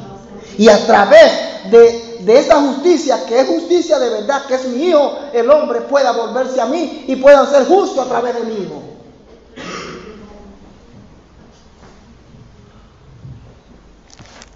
[0.58, 4.88] Y a través de, de esa justicia, que es justicia de verdad, que es mi
[4.88, 8.54] hijo, el hombre pueda volverse a mí y pueda ser justo a través de mi
[8.54, 8.82] hijo.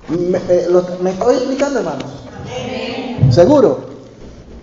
[0.09, 0.69] ¿Me, eh,
[1.01, 2.11] ¿me estoy explicando, hermanos?
[3.31, 3.89] ¿Seguro?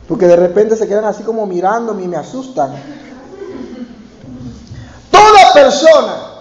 [0.08, 2.72] Porque de repente se quedan así como mirándome y me asustan.
[5.12, 6.35] Toda persona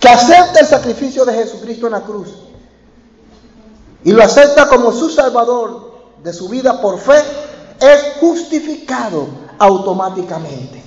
[0.00, 2.28] que acepta el sacrificio de Jesucristo en la cruz
[4.02, 5.90] y lo acepta como su Salvador
[6.22, 7.22] de su vida por fe,
[7.78, 9.28] es justificado
[9.58, 10.82] automáticamente.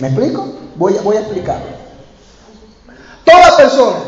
[0.00, 0.44] ¿Me explico?
[0.76, 1.60] Voy, voy a explicar.
[3.24, 3.98] Toda persona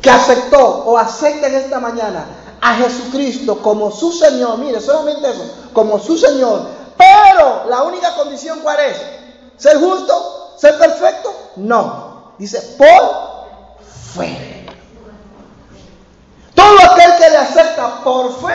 [0.00, 2.26] que aceptó o acepta en esta mañana
[2.60, 5.42] a Jesucristo como su Señor, mire, solamente eso,
[5.72, 6.66] como su Señor.
[6.96, 8.96] Pero la única condición cuál es?
[9.56, 10.54] ¿Ser justo?
[10.58, 11.32] ¿Ser perfecto?
[11.56, 12.09] No.
[12.40, 13.46] Dice, por
[14.14, 14.64] fe.
[16.54, 18.54] Todo aquel que le acepta por fe,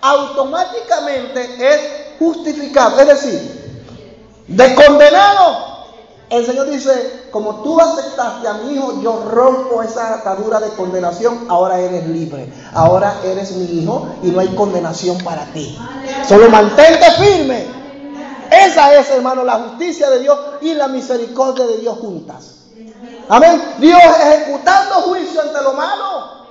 [0.00, 1.80] automáticamente es
[2.18, 2.98] justificado.
[2.98, 3.84] Es decir,
[4.48, 5.72] de condenado
[6.30, 11.44] el Señor dice, como tú aceptaste a mi hijo, yo rompo esa atadura de condenación,
[11.48, 15.78] ahora eres libre, ahora eres mi hijo y no hay condenación para ti.
[16.26, 17.66] Solo mantente firme.
[18.50, 22.61] Esa es, hermano, la justicia de Dios y la misericordia de Dios juntas.
[23.28, 23.74] Amén.
[23.78, 26.46] Dios ejecutando juicio ante lo malo,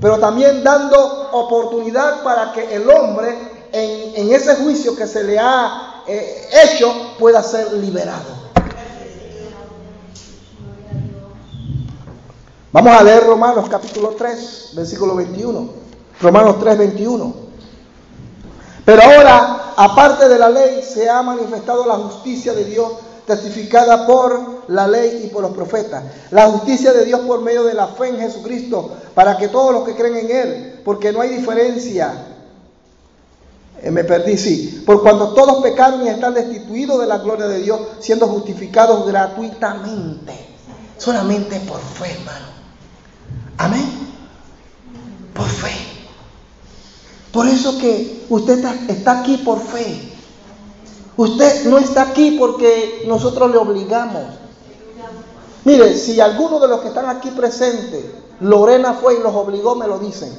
[0.00, 3.36] pero también dando oportunidad para que el hombre
[3.72, 8.42] en, ese juicio que se le ha eh, hecho pueda ser liberado.
[12.72, 15.68] Vamos a leer Romanos capítulo 3, versículo 21.
[16.20, 17.34] Romanos 3, 21.
[18.84, 22.92] Pero ahora, aparte de la ley, se ha manifestado la justicia de Dios
[23.26, 26.04] testificada por la ley y por los profetas.
[26.30, 29.84] La justicia de Dios por medio de la fe en Jesucristo, para que todos los
[29.84, 32.26] que creen en Él, porque no hay diferencia.
[33.82, 34.82] Eh, me perdí, sí.
[34.86, 40.32] Por cuando todos pecaron y están destituidos de la gloria de Dios, siendo justificados gratuitamente.
[40.98, 42.46] Solamente por fe, hermano.
[43.58, 43.84] Amén.
[45.34, 45.72] Por fe.
[47.32, 50.11] Por eso que usted está aquí por fe.
[51.16, 54.22] Usted no está aquí porque nosotros le obligamos.
[55.64, 58.04] Mire, si alguno de los que están aquí presentes,
[58.40, 60.36] Lorena fue y los obligó, me lo dicen.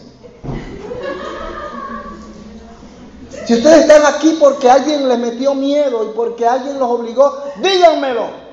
[3.46, 8.44] Si ustedes están aquí porque alguien les metió miedo y porque alguien los obligó, díganmelo.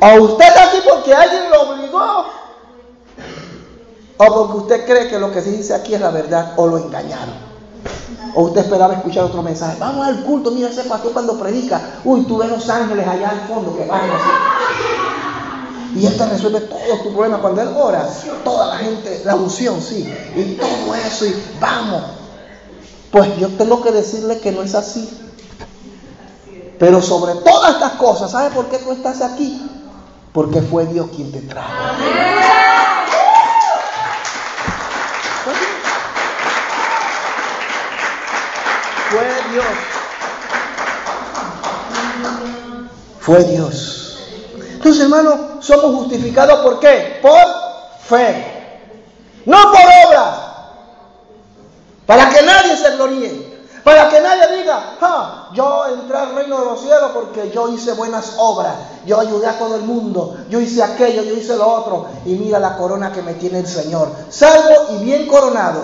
[0.00, 2.26] O usted está aquí porque alguien lo obligó.
[4.16, 6.78] O porque usted cree que lo que se dice aquí es la verdad o lo
[6.78, 7.53] engañaron.
[8.34, 9.76] O usted esperaba escuchar otro mensaje.
[9.78, 11.80] Vamos al culto, mira ese pastor cuando predica.
[12.04, 14.30] Uy, tú ves los ángeles allá al fondo que van así.
[15.96, 17.40] Y este resuelve todos tus problemas.
[17.40, 18.08] Cuando él ora,
[18.42, 20.12] toda la gente, la unción, sí.
[20.34, 22.02] Y todo eso, y vamos.
[23.12, 25.08] Pues yo tengo que decirle que no es así.
[26.78, 29.70] Pero sobre todas estas cosas, ¿sabes por qué tú estás aquí?
[30.32, 31.72] Porque fue Dios quien te trajo.
[39.14, 39.66] Fue Dios.
[43.20, 44.18] Fue Dios.
[44.72, 47.20] Entonces, hermanos, somos justificados por qué?
[47.22, 47.38] Por
[48.08, 48.44] fe.
[49.46, 50.36] No por obras.
[52.06, 53.54] Para que nadie se gloríe.
[53.84, 57.92] Para que nadie diga, ah, yo entré al reino de los cielos porque yo hice
[57.92, 62.06] buenas obras, yo ayudé a todo el mundo, yo hice aquello, yo hice lo otro,
[62.24, 65.82] y mira la corona que me tiene el Señor, salvo y bien coronado.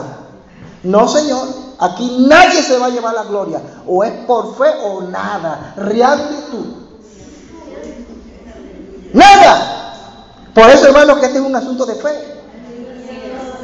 [0.82, 1.46] No, Señor,
[1.80, 5.74] aquí nadie se va a llevar la gloria, o es por fe o nada,
[6.50, 6.80] tú.
[9.12, 9.76] Nada.
[10.54, 12.40] Por eso, hermano, que este es un asunto de fe.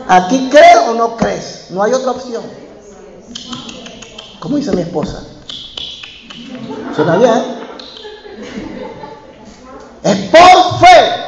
[0.09, 2.43] Aquí crees o no crees, no hay otra opción.
[4.41, 5.25] Como dice mi esposa.
[6.95, 7.57] ¿Suena bien?
[10.03, 11.27] Es por fe.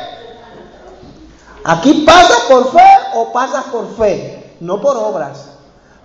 [1.65, 5.58] Aquí pasas por fe o pasas por fe, no por obras.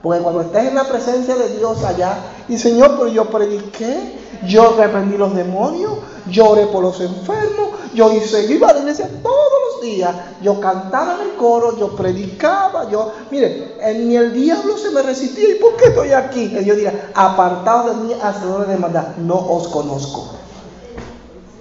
[0.03, 2.17] Porque cuando estés en la presencia de Dios allá,
[2.49, 5.93] y Señor, pero yo prediqué, yo reprendí los demonios,
[6.27, 11.15] lloré por los enfermos, yo hice, iba a la iglesia todos los días, yo cantaba
[11.15, 15.77] en el coro, yo predicaba, yo, mire, ni el diablo se me resistía, ¿y por
[15.77, 16.53] qué estoy aquí?
[16.53, 20.31] Y yo diría, apartados de mí, hacedores de maldad, no os conozco.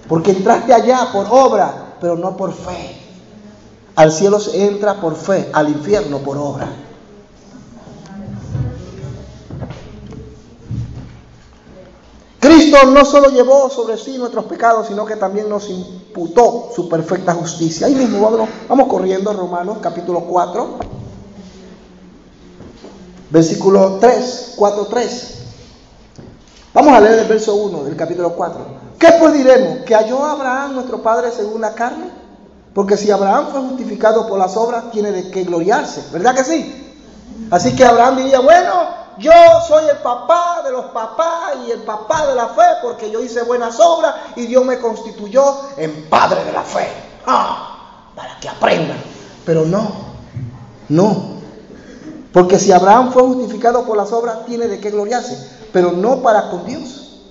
[0.09, 2.97] Porque entraste allá por obra, pero no por fe.
[3.95, 6.82] Al cielo se entra por fe, al infierno por obra.
[12.43, 17.33] Cristo no solo llevó sobre sí nuestros pecados, sino que también nos imputó su perfecta
[17.33, 17.87] justicia.
[17.87, 20.77] Ahí mismo vamos, vamos corriendo Romanos capítulo 4,
[23.29, 25.35] versículo 3, 4, 3.
[26.73, 28.59] Vamos a leer el verso 1 del capítulo 4.
[28.99, 29.85] ¿Qué pues diremos?
[29.85, 32.09] ¿Que halló Abraham nuestro padre según la carne?
[32.73, 36.97] Porque si Abraham fue justificado por las obras, tiene de qué gloriarse, ¿verdad que sí?
[37.49, 39.31] Así que Abraham diría, bueno, yo
[39.67, 43.43] soy el papá de los papás y el papá de la fe porque yo hice
[43.43, 45.43] buenas obras y Dios me constituyó
[45.77, 46.87] en padre de la fe.
[47.25, 48.97] Ah, para que aprendan.
[49.45, 49.91] Pero no,
[50.89, 51.33] no.
[52.31, 55.37] Porque si Abraham fue justificado por las obras, tiene de qué gloriarse,
[55.71, 57.21] pero no para con Dios.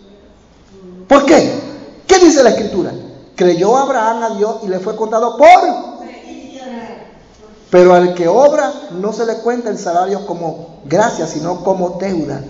[1.08, 1.60] ¿Por qué?
[2.06, 2.92] ¿Qué dice la escritura?
[3.34, 5.91] Creyó Abraham a Dios y le fue contado por
[7.72, 12.42] pero al que obra no se le cuenta el salario como gracia, sino como deuda.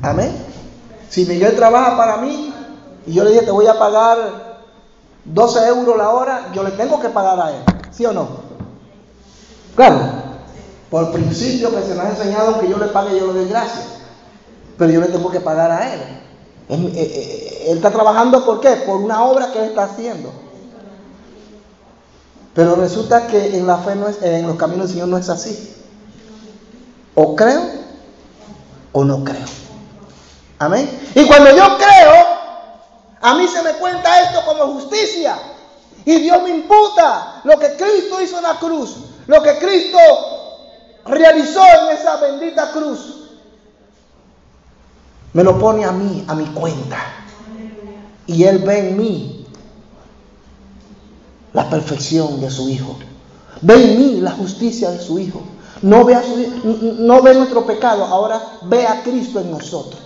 [0.00, 0.30] Amén.
[1.10, 2.54] Si Miguel trabaja para mí
[3.08, 4.60] y yo le dije te voy a pagar
[5.24, 7.64] 12 euros la hora, yo le tengo que pagar a él.
[7.90, 8.28] ¿Sí o no?
[9.74, 9.98] Claro.
[10.88, 13.84] Por principio que se me ha enseñado que yo le pague, yo le doy gracias.
[14.78, 16.00] Pero yo le tengo que pagar a él.
[16.68, 18.76] Él, eh, eh, él está trabajando por qué?
[18.86, 20.41] Por una obra que él está haciendo.
[22.54, 25.28] Pero resulta que en la fe no es, en los caminos del Señor no es
[25.28, 25.74] así.
[27.14, 27.62] O creo
[28.92, 29.46] o no creo.
[30.58, 31.10] Amén.
[31.14, 32.12] Y cuando yo creo,
[33.20, 35.36] a mí se me cuenta esto como justicia.
[36.04, 38.96] Y Dios me imputa lo que Cristo hizo en la cruz,
[39.26, 39.98] lo que Cristo
[41.06, 43.28] realizó en esa bendita cruz.
[45.32, 46.98] Me lo pone a mí, a mi cuenta.
[48.26, 49.41] Y Él ve en mí
[51.52, 52.96] la perfección de su Hijo.
[53.60, 55.42] Ve en mí la justicia de su Hijo.
[55.82, 56.22] No ve, a
[56.64, 60.00] no ve nuestro pecado, ahora ve a Cristo en nosotros.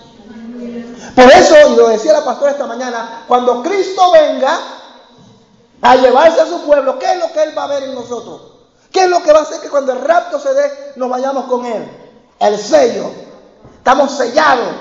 [1.15, 4.59] Por eso, y lo decía la pastora esta mañana, cuando Cristo venga
[5.83, 8.41] a llevarse a su pueblo, ¿qué es lo que Él va a ver en nosotros?
[8.91, 11.45] ¿Qué es lo que va a hacer que cuando el rapto se dé nos vayamos
[11.45, 11.87] con Él?
[12.39, 13.11] El sello.
[13.79, 14.75] Estamos sellados.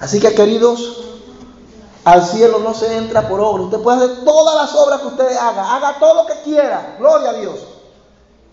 [0.00, 1.11] Así que queridos,
[2.04, 3.64] al cielo no se entra por obra.
[3.64, 5.76] Usted puede hacer todas las obras que usted haga.
[5.76, 6.96] Haga todo lo que quiera.
[6.98, 7.60] Gloria a Dios.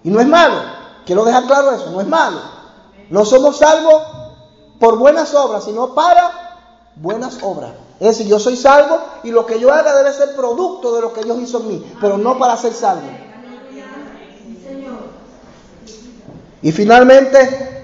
[0.04, 0.62] Y no es malo.
[1.06, 1.90] Quiero dejar claro eso.
[1.90, 2.40] No es malo.
[3.10, 4.04] No somos salvos
[4.80, 6.32] por buenas obras, sino para
[6.96, 7.72] buenas obras.
[8.00, 11.12] Es decir, yo soy salvo y lo que yo haga debe ser producto de lo
[11.12, 13.10] que Dios hizo en mí, pero no para ser salvo.
[16.62, 17.79] Y finalmente,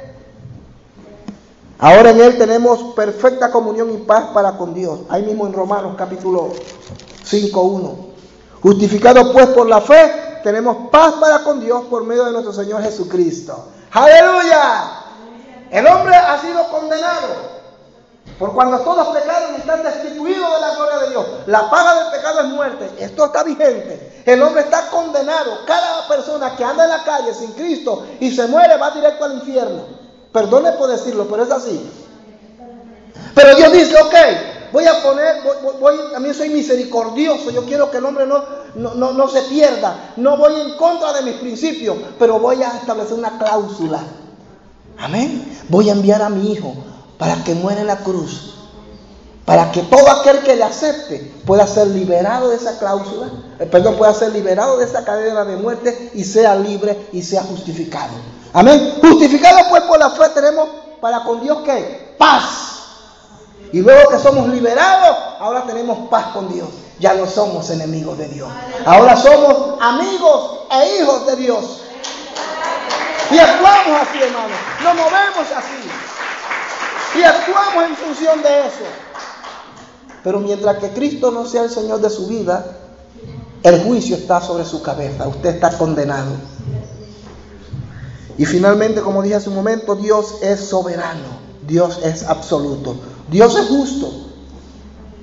[1.77, 5.01] Ahora en Él tenemos perfecta comunión y paz para con Dios.
[5.09, 6.51] Ahí mismo en Romanos capítulo
[7.23, 7.95] 5, 1.
[8.61, 12.81] Justificados pues por la fe, tenemos paz para con Dios por medio de nuestro Señor
[12.81, 13.65] Jesucristo.
[13.91, 15.05] Aleluya.
[15.69, 17.55] El hombre ha sido condenado.
[18.39, 21.25] Por cuando todos pecaron y están destituidos de la gloria de Dios.
[21.47, 22.91] La paga del pecado es muerte.
[22.99, 24.23] Esto está vigente.
[24.25, 25.59] El hombre está condenado.
[25.65, 29.33] Cada persona que anda en la calle sin Cristo y se muere va directo al
[29.33, 29.94] infierno.
[30.35, 31.89] Perdone por decirlo, pero es así.
[33.33, 34.15] Pero Dios dice, ok,
[34.73, 35.37] voy a poner,
[35.79, 38.43] voy, a mí soy misericordioso, yo quiero que el hombre no,
[38.75, 43.13] no, no, se pierda, no voy en contra de mis principios, pero voy a establecer
[43.13, 44.01] una cláusula.
[44.97, 45.57] Amén.
[45.69, 46.75] Voy a enviar a mi hijo
[47.17, 48.55] para que muera en la cruz
[49.45, 53.29] para que todo aquel que le acepte pueda ser liberado de esa cláusula,
[53.59, 57.43] eh, perdón, pueda ser liberado de esa cadena de muerte y sea libre y sea
[57.43, 58.13] justificado.
[58.55, 58.99] Amén.
[59.01, 60.69] Justificado pues por la fe tenemos
[61.01, 62.43] para con Dios que paz.
[63.73, 66.69] Y luego que somos liberados, ahora tenemos paz con Dios.
[66.97, 68.49] Ya no somos enemigos de Dios.
[68.85, 71.81] Ahora somos amigos e hijos de Dios.
[73.29, 74.55] Y actuamos así, hermano.
[74.81, 77.19] Nos movemos así.
[77.19, 78.85] Y actuamos en función de eso.
[80.23, 82.65] Pero mientras que Cristo no sea el Señor de su vida,
[83.63, 85.27] el juicio está sobre su cabeza.
[85.27, 86.54] Usted está condenado.
[88.37, 91.45] Y finalmente, como dije hace un momento, Dios es soberano.
[91.65, 92.95] Dios es absoluto.
[93.29, 94.11] Dios es justo.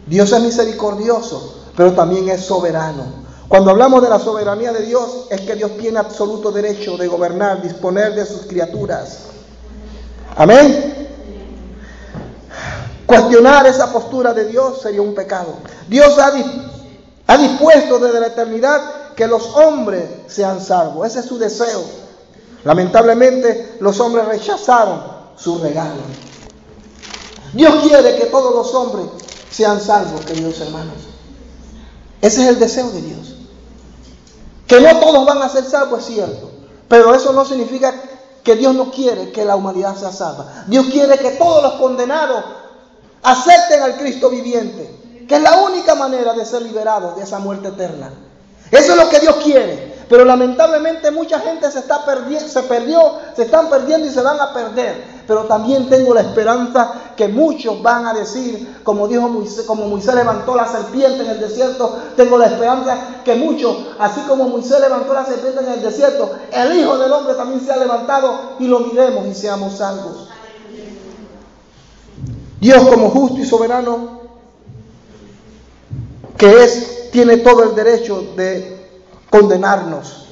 [0.07, 3.23] Dios es misericordioso, pero también es soberano.
[3.49, 7.61] Cuando hablamos de la soberanía de Dios, es que Dios tiene absoluto derecho de gobernar,
[7.61, 9.19] disponer de sus criaturas.
[10.37, 11.09] Amén.
[13.07, 15.57] Cuestionar esa postura de Dios sería un pecado.
[15.87, 18.81] Dios ha, dispuesto desde la eternidad
[19.15, 21.07] que los hombres sean salvos.
[21.07, 21.83] Ese es su deseo.
[22.65, 25.03] Lamentablemente los hombres rechazaron
[25.37, 26.03] su regalo.
[27.53, 29.07] Dios quiere que todos los hombres
[29.51, 30.95] sean salvos, queridos hermanos.
[32.21, 33.35] Ese es el deseo de Dios.
[34.67, 36.51] Que no todos van a ser salvos es cierto,
[36.89, 37.95] pero eso no significa
[38.43, 40.65] que Dios no quiere que la humanidad sea salva.
[40.67, 42.45] Dios quiere que todos los condenados
[43.23, 47.69] acepten al Cristo viviente, que es la única manera de ser liberados de esa muerte
[47.69, 48.11] eterna.
[48.71, 49.92] Eso es lo que Dios quiere.
[50.13, 53.01] Pero lamentablemente mucha gente se está perdiendo, se perdió,
[53.35, 55.03] se están perdiendo y se van a perder.
[55.27, 60.15] Pero también tengo la esperanza que muchos van a decir, como dijo Moisés, como Moisés
[60.15, 65.15] levantó la serpiente en el desierto, tengo la esperanza que muchos, así como Moisés levantó
[65.15, 68.81] la serpiente en el desierto, el Hijo del Hombre también se ha levantado y lo
[68.81, 70.29] miremos y seamos salvos.
[72.61, 74.21] Dios como justo y soberano,
[76.37, 78.82] que es, tiene todo el derecho de
[79.33, 80.27] condenarnos,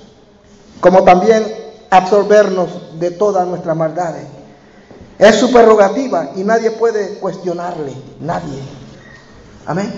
[0.80, 1.44] como también
[1.88, 4.26] absorbernos de todas nuestras maldades.
[5.18, 8.60] Es su prerrogativa y nadie puede cuestionarle, nadie.
[9.66, 9.92] Amén.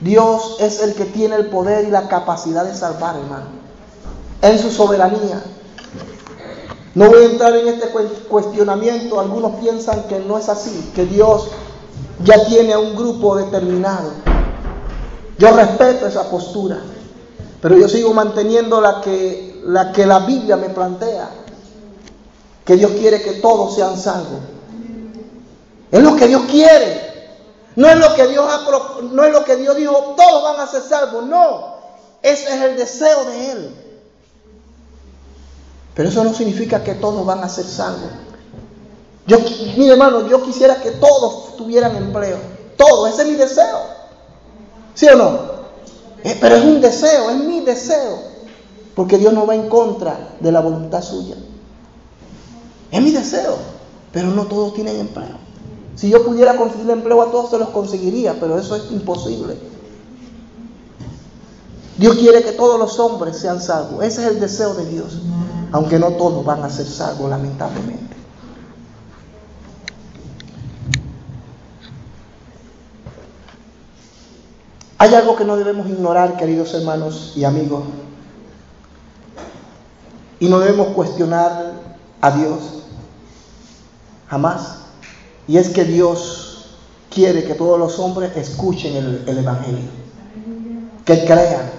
[0.00, 3.46] Dios es el que tiene el poder y la capacidad de salvar, hermano.
[4.42, 5.42] En su soberanía.
[6.94, 7.88] No voy a entrar en este
[8.28, 9.20] cuestionamiento.
[9.20, 11.48] Algunos piensan que no es así, que Dios
[12.24, 14.10] ya tiene a un grupo determinado.
[15.38, 16.78] Yo respeto esa postura,
[17.60, 21.28] pero yo sigo manteniendo la que la, que la Biblia me plantea,
[22.64, 24.40] que Dios quiere que todos sean salvos.
[25.90, 27.06] Es lo que Dios quiere.
[27.76, 28.64] No es lo que Dios ha,
[29.02, 31.26] no es lo que Dios dijo, todos van a ser salvos.
[31.26, 31.76] No,
[32.22, 33.76] ese es el deseo de Él.
[35.94, 38.10] Pero eso no significa que todos van a ser salvos.
[39.26, 39.38] Yo,
[39.76, 42.38] mi hermano, yo quisiera que todos tuvieran empleo.
[42.76, 43.80] Todo, ese es mi deseo.
[44.94, 45.55] ¿Sí o no?
[46.26, 48.18] Eh, pero es un deseo, es mi deseo.
[48.94, 51.36] Porque Dios no va en contra de la voluntad suya.
[52.90, 53.56] Es mi deseo.
[54.12, 55.38] Pero no todos tienen empleo.
[55.94, 59.56] Si yo pudiera conseguir empleo a todos, se los conseguiría, pero eso es imposible.
[61.96, 64.04] Dios quiere que todos los hombres sean salvos.
[64.04, 65.18] Ese es el deseo de Dios
[65.72, 68.15] aunque no todos van a ser salvos, lamentablemente.
[74.98, 77.84] Hay algo que no debemos ignorar, queridos hermanos y amigos,
[80.40, 81.72] y no debemos cuestionar
[82.20, 82.58] a Dios,
[84.28, 84.78] jamás,
[85.46, 86.76] y es que Dios
[87.10, 89.90] quiere que todos los hombres escuchen el, el Evangelio,
[91.04, 91.70] que crean,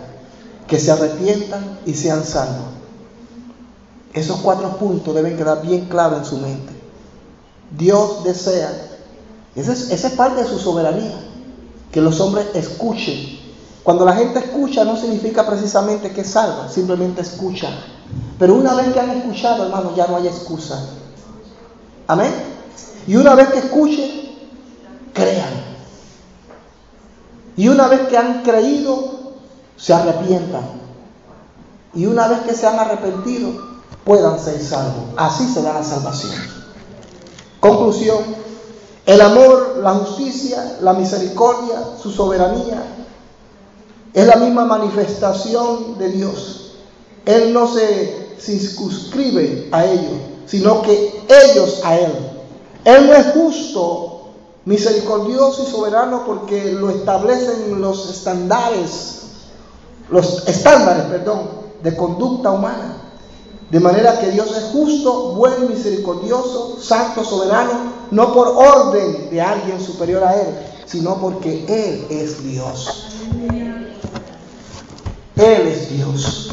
[0.67, 2.67] que se arrepientan y sean salvos.
[4.13, 6.73] Esos cuatro puntos deben quedar bien claros en su mente.
[7.77, 8.71] Dios desea,
[9.55, 11.19] esa es, parte de su soberanía,
[11.97, 13.39] que los hombres escuchen.
[13.81, 17.69] Cuando la gente escucha no significa precisamente que salva, simplemente escucha.
[18.37, 20.79] Pero una vez que han escuchado, hermano, ya no hay excusa.
[22.05, 22.31] Amén.
[23.07, 24.11] Y una vez que escuchen,
[25.11, 25.49] crean.
[27.55, 29.33] Y una vez que han creído,
[29.75, 30.69] se arrepientan.
[31.95, 33.53] Y una vez que se han arrepentido,
[34.05, 35.15] puedan ser salvos.
[35.17, 36.35] Así se da la salvación.
[37.59, 38.19] Conclusión,
[39.07, 42.83] el amor, la justicia, la misericordia, su soberanía,
[44.13, 46.73] es la misma manifestación de Dios.
[47.25, 50.11] Él no se circunscribe a ello,
[50.45, 52.11] sino que ellos a Él.
[52.83, 54.27] Él no es justo,
[54.65, 59.21] misericordioso y soberano porque lo establecen los estándares,
[60.09, 61.49] los estándares, perdón,
[61.81, 62.96] de conducta humana.
[63.69, 69.81] De manera que Dios es justo, bueno, misericordioso, santo, soberano, no por orden de alguien
[69.81, 73.07] superior a Él, sino porque Él es Dios.
[75.35, 76.51] Él es Dios.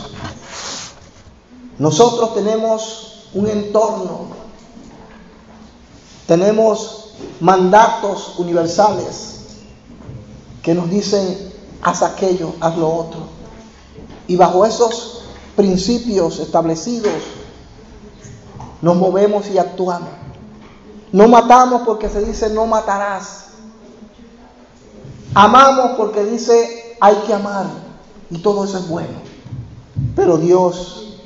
[1.78, 4.28] Nosotros tenemos un entorno,
[6.26, 7.10] tenemos
[7.40, 9.34] mandatos universales
[10.62, 13.20] que nos dicen, haz aquello, haz lo otro.
[14.26, 15.23] Y bajo esos
[15.56, 17.12] principios establecidos
[18.82, 20.10] nos movemos y actuamos.
[21.12, 23.46] No matamos porque se dice no matarás.
[25.34, 27.66] Amamos porque dice hay que amar.
[28.30, 29.14] Y todo eso es bueno.
[30.16, 31.18] Pero Dios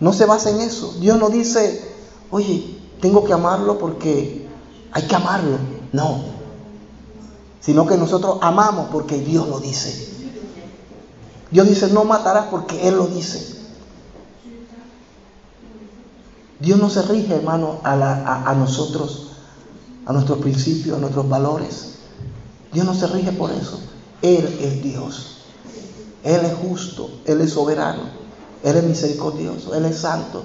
[0.00, 0.94] no se basa en eso.
[0.98, 1.92] Dios no dice,
[2.30, 4.46] oye, tengo que amarlo porque
[4.92, 5.58] hay que amarlo.
[5.92, 6.22] No.
[7.60, 10.08] Sino que nosotros amamos porque Dios lo dice.
[11.50, 13.53] Dios dice, no matarás porque Él lo dice.
[16.60, 19.28] Dios no se rige, hermano, a, a, nosotros,
[20.06, 21.94] a nuestros principios, a nuestros valores.
[22.72, 23.80] Dios no se rige por eso.
[24.22, 25.34] Él es Dios.
[26.24, 28.02] Él es justo, Él es soberano,
[28.62, 30.42] Él es misericordioso, Él es santo.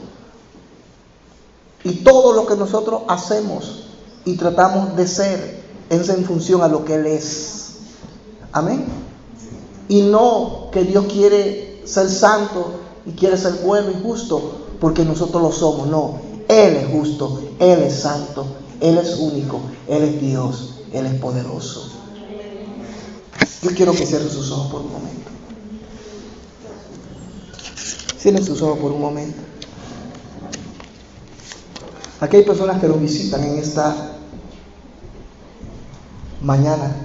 [1.86, 3.86] Y todo lo que nosotros hacemos
[4.26, 7.77] y tratamos de ser es en función a lo que Él es.
[8.52, 8.88] Amén.
[9.88, 12.72] Y no que Dios quiere ser santo
[13.06, 15.88] y quiere ser bueno y justo porque nosotros lo somos.
[15.88, 18.46] No, Él es justo, Él es santo,
[18.80, 21.92] Él es único, Él es Dios, Él es poderoso.
[23.62, 25.30] Yo quiero que cierren sus ojos por un momento.
[28.18, 29.38] Cierren sus ojos por un momento.
[32.22, 34.14] Aquí hay personas que nos visitan en esta
[36.42, 36.96] mañana.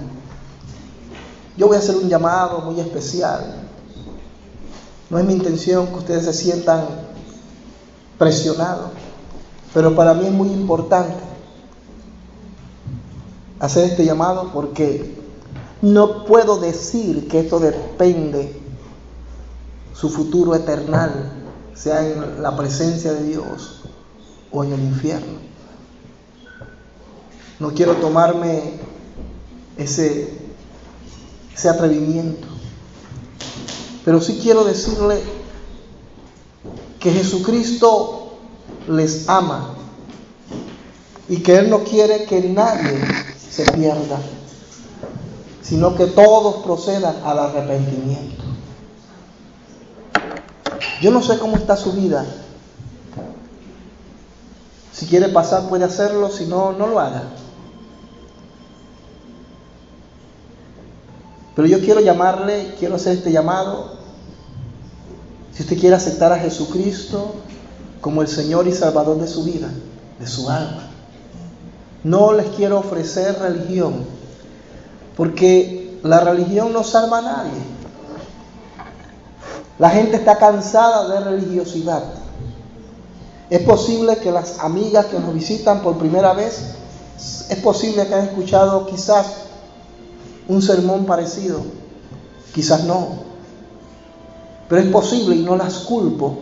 [1.57, 3.63] Yo voy a hacer un llamado muy especial.
[5.09, 7.04] No es mi intención que ustedes se sientan
[8.17, 8.91] presionados,
[9.73, 11.15] pero para mí es muy importante
[13.59, 15.15] hacer este llamado porque
[15.81, 18.59] no puedo decir que esto depende
[19.93, 21.31] su futuro eternal,
[21.73, 23.81] sea en la presencia de Dios
[24.51, 25.39] o en el infierno.
[27.59, 28.79] No quiero tomarme
[29.77, 30.37] ese,
[31.53, 32.47] ese atrevimiento,
[34.03, 35.21] pero sí quiero decirle
[37.05, 38.31] que Jesucristo
[38.87, 39.75] les ama
[41.29, 42.99] y que Él no quiere que nadie
[43.37, 44.17] se pierda,
[45.61, 48.43] sino que todos procedan al arrepentimiento.
[50.99, 52.25] Yo no sé cómo está su vida.
[54.91, 57.21] Si quiere pasar puede hacerlo, si no, no lo haga.
[61.55, 64.04] Pero yo quiero llamarle, quiero hacer este llamado.
[65.55, 67.35] Si usted quiere aceptar a Jesucristo
[68.01, 69.69] como el Señor y Salvador de su vida,
[70.19, 70.89] de su alma.
[72.03, 74.05] No les quiero ofrecer religión,
[75.17, 77.75] porque la religión no salva a nadie.
[79.79, 82.03] La gente está cansada de religiosidad.
[83.49, 86.75] Es posible que las amigas que nos visitan por primera vez,
[87.49, 89.27] es posible que hayan escuchado quizás
[90.47, 91.61] un sermón parecido,
[92.53, 93.24] quizás no.
[94.67, 96.37] Pero es posible y no las culpo,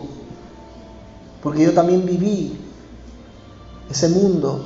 [1.42, 2.58] porque yo también viví
[3.90, 4.64] ese mundo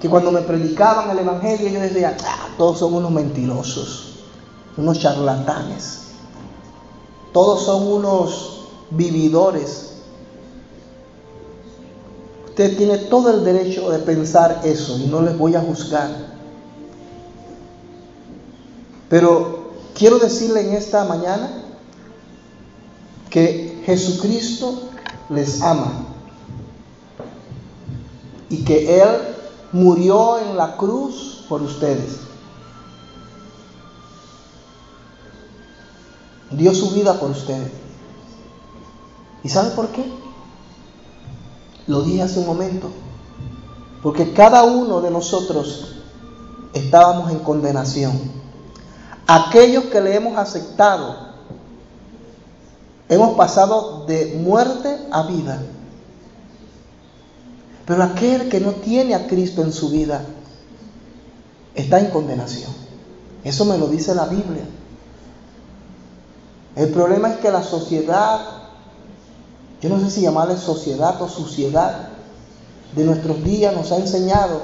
[0.00, 4.16] que cuando me predicaban el Evangelio yo decía, ah, todos son unos mentirosos,
[4.76, 6.02] unos charlatanes.
[7.32, 9.92] Todos son unos vividores.
[12.46, 16.10] Usted tiene todo el derecho de pensar eso y no les voy a juzgar.
[19.08, 21.65] Pero quiero decirle en esta mañana
[23.30, 24.88] que Jesucristo
[25.30, 26.06] les ama
[28.48, 29.08] y que Él
[29.72, 32.26] murió en la cruz por ustedes.
[36.50, 37.70] dio su vida por ustedes.
[39.42, 40.04] ¿Y sabe por qué?
[41.86, 42.90] Lo dije hace un momento.
[44.02, 45.96] Porque cada uno de nosotros
[46.72, 48.18] estábamos en condenación.
[49.26, 51.25] Aquellos que le hemos aceptado,
[53.08, 55.62] hemos pasado de muerte a vida.
[57.86, 60.24] Pero aquel que no tiene a Cristo en su vida
[61.74, 62.70] está en condenación.
[63.44, 64.64] Eso me lo dice la Biblia.
[66.74, 68.40] El problema es que la sociedad,
[69.80, 72.08] yo no sé si llamarle sociedad o suciedad,
[72.94, 74.60] de nuestros días nos ha enseñado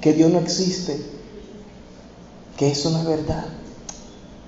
[0.00, 1.00] que Dios no existe,
[2.56, 3.44] que eso no es verdad,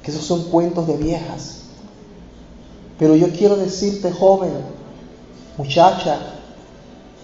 [0.02, 1.63] que esos son cuentos de viejas.
[2.98, 4.52] Pero yo quiero decirte, joven,
[5.56, 6.18] muchacha,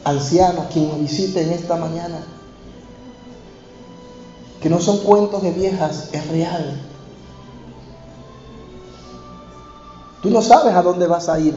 [0.05, 2.19] anciano, quien nos visite en esta mañana,
[4.61, 6.81] que no son cuentos de viejas, es real.
[10.23, 11.55] Tú no sabes a dónde vas a ir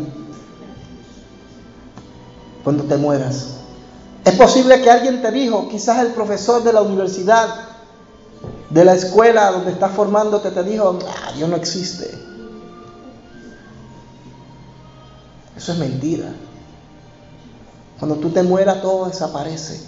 [2.63, 3.55] cuando te mueras.
[4.23, 7.49] Es posible que alguien te dijo, quizás el profesor de la universidad,
[8.69, 12.32] de la escuela donde estás formándote, te dijo, ah, Dios no existe.
[15.55, 16.33] Eso es mentira.
[17.99, 19.81] Cuando tú te mueras todo desaparece.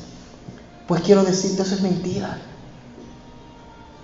[0.88, 2.38] Pues quiero decirte, eso es mentira.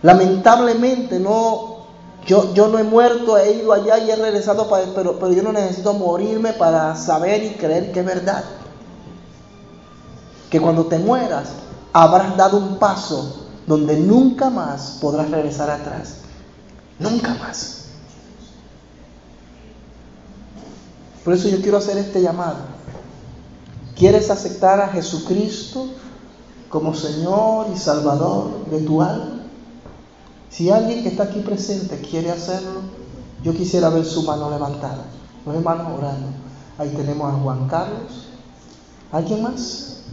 [0.02, 1.86] Lamentablemente no,
[2.26, 5.44] yo, yo no he muerto, he ido allá y he regresado, para, pero, pero yo
[5.44, 8.44] no necesito morirme para saber y creer que es verdad
[10.50, 11.50] que cuando te mueras
[11.94, 16.16] habrás dado un paso donde nunca más podrás regresar atrás.
[17.00, 17.81] Nunca más.
[21.24, 22.58] Por eso yo quiero hacer este llamado.
[23.96, 25.88] ¿Quieres aceptar a Jesucristo
[26.70, 29.42] como Señor y Salvador de tu alma?
[30.50, 32.82] Si alguien que está aquí presente quiere hacerlo,
[33.44, 35.06] yo quisiera ver su mano levantada.
[35.46, 36.28] Los hermanos orando.
[36.78, 38.28] Ahí tenemos a Juan Carlos.
[39.12, 40.04] ¿Alguien más?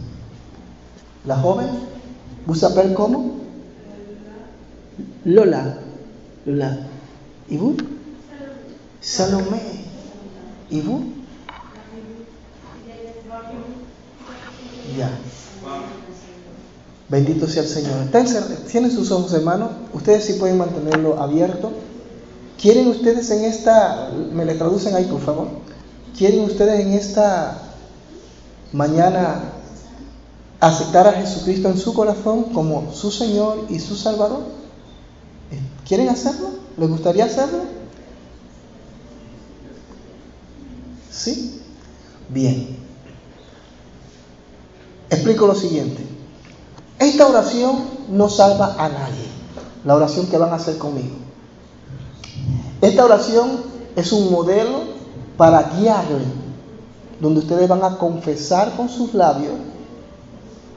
[1.25, 1.67] La joven,
[2.45, 3.39] ¿vous saber cómo?
[5.25, 5.79] Lola.
[6.45, 6.87] Lola.
[7.49, 7.75] ¿Y vous?
[9.01, 9.88] Salomé.
[10.69, 10.81] ¿Y?
[14.97, 15.17] Ya.
[17.09, 18.07] Bendito sea el Señor.
[18.69, 19.71] ¿Tienen sus ojos, hermanos?
[19.93, 21.71] Ustedes sí pueden mantenerlo abierto.
[22.61, 25.47] ¿Quieren ustedes en esta, me le traducen ahí por favor?
[26.17, 27.57] ¿Quieren ustedes en esta
[28.73, 29.41] mañana
[30.59, 34.41] aceptar a Jesucristo en su corazón como su Señor y su Salvador?
[35.87, 36.49] ¿Quieren hacerlo?
[36.77, 37.78] ¿Les gustaría hacerlo?
[41.19, 41.61] ¿Sí?
[42.29, 42.77] Bien.
[45.09, 46.01] Explico lo siguiente.
[46.97, 49.27] Esta oración no salva a nadie.
[49.83, 51.15] La oración que van a hacer conmigo.
[52.81, 53.63] Esta oración
[53.97, 54.83] es un modelo
[55.35, 56.23] para guiarle,
[57.19, 59.55] donde ustedes van a confesar con sus labios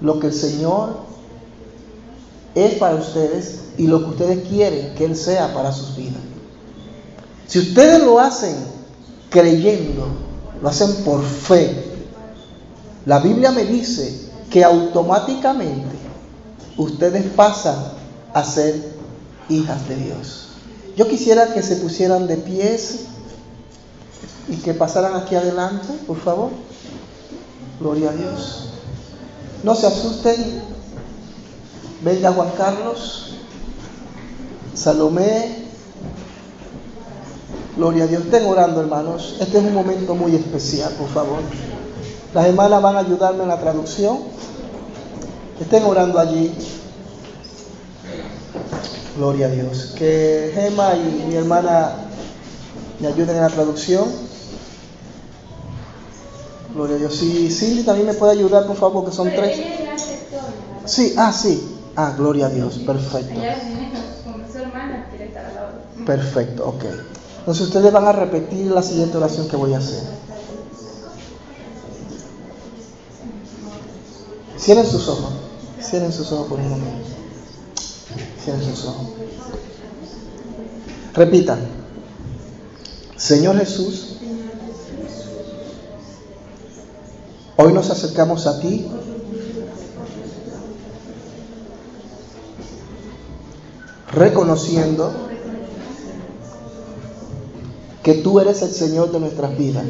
[0.01, 0.97] lo que el Señor
[2.57, 6.21] es para ustedes y lo que ustedes quieren que Él sea para sus vidas.
[7.47, 8.57] Si ustedes lo hacen
[9.31, 10.32] creyendo,
[10.63, 11.85] lo hacen por fe,
[13.05, 15.97] la Biblia me dice que automáticamente
[16.77, 17.77] ustedes pasan
[18.33, 18.95] a ser
[19.49, 20.49] hijas de Dios.
[20.97, 23.07] Yo quisiera que se pusieran de pies
[24.49, 26.51] y que pasaran aquí adelante, por favor.
[27.81, 28.69] Gloria a Dios.
[29.65, 30.63] No se asusten.
[32.03, 33.35] Venga Juan Carlos,
[34.75, 35.62] Salomé.
[37.77, 38.25] Gloria a Dios.
[38.25, 39.37] Estén orando, hermanos.
[39.41, 41.41] Este es un momento muy especial, por favor.
[42.35, 44.19] Las hermanas van a ayudarme en la traducción.
[45.59, 46.53] Estén orando allí.
[49.17, 49.95] Gloria a Dios.
[49.97, 51.93] Que Gema y mi hermana
[53.01, 54.05] me ayuden en la traducción.
[56.75, 57.17] Gloria a Dios.
[57.17, 59.59] Si Cindy también me puede ayudar, por favor, que son tres.
[60.85, 61.79] Sí, ah, sí.
[61.97, 62.79] Ah, gloria a Dios.
[62.79, 63.41] Perfecto.
[66.07, 66.85] Perfecto, ok.
[67.43, 70.05] Entonces ustedes van a repetir la siguiente oración que voy a hacer.
[74.57, 75.33] Cierren sus ojos.
[75.83, 77.09] Cierren sus ojos por un momento.
[78.45, 79.09] Cierren sus ojos.
[81.15, 81.67] Repitan.
[83.17, 84.13] Señor Jesús,
[87.57, 88.89] Hoy nos acercamos a ti.
[94.11, 95.32] Reconociendo
[98.03, 99.85] que tú eres el Señor de nuestras vidas.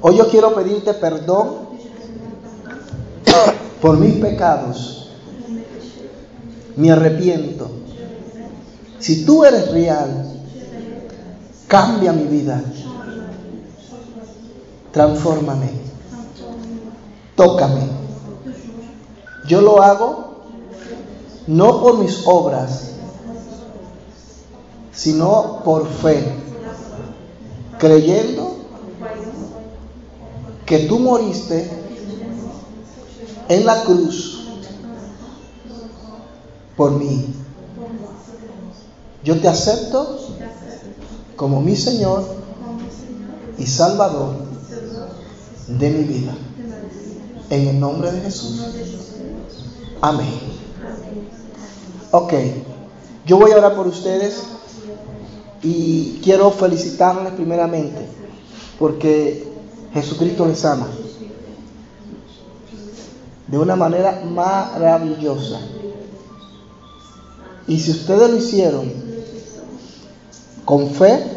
[0.00, 1.66] Hoy yo quiero pedirte perdón
[3.80, 5.10] por mis pecados.
[6.76, 7.70] Me arrepiento.
[8.98, 10.42] Si tú eres real,
[11.68, 12.62] cambia mi vida
[14.96, 15.68] transfórmame,
[17.34, 17.82] tócame.
[19.46, 20.36] Yo lo hago
[21.46, 22.92] no por mis obras,
[24.96, 26.24] sino por fe,
[27.78, 28.56] creyendo
[30.64, 31.70] que tú moriste
[33.48, 34.48] en la cruz
[36.76, 37.34] por mí.
[39.22, 40.18] Yo te acepto
[41.36, 42.24] como mi Señor
[43.58, 44.36] y Salvador
[45.68, 46.34] de mi vida.
[47.50, 48.60] En el nombre de Jesús.
[50.00, 50.40] Amén.
[52.10, 52.32] Ok,
[53.24, 54.55] yo voy a orar por ustedes
[55.68, 58.06] y quiero felicitarles primeramente
[58.78, 59.48] porque
[59.92, 60.86] Jesucristo les ama
[63.48, 65.58] de una manera maravillosa.
[67.66, 68.92] Y si ustedes lo hicieron
[70.64, 71.32] con fe,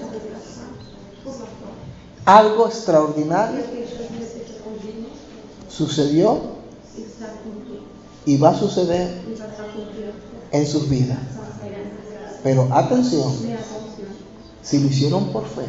[2.23, 3.64] algo extraordinario
[5.69, 6.39] sucedió
[8.27, 9.10] y va a suceder
[10.51, 11.18] en sus vidas.
[12.43, 13.34] Pero atención,
[14.61, 15.65] si lo hicieron por fe,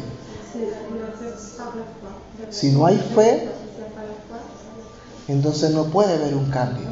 [2.49, 3.49] si no hay fe,
[5.27, 6.87] entonces no puede haber un cambio.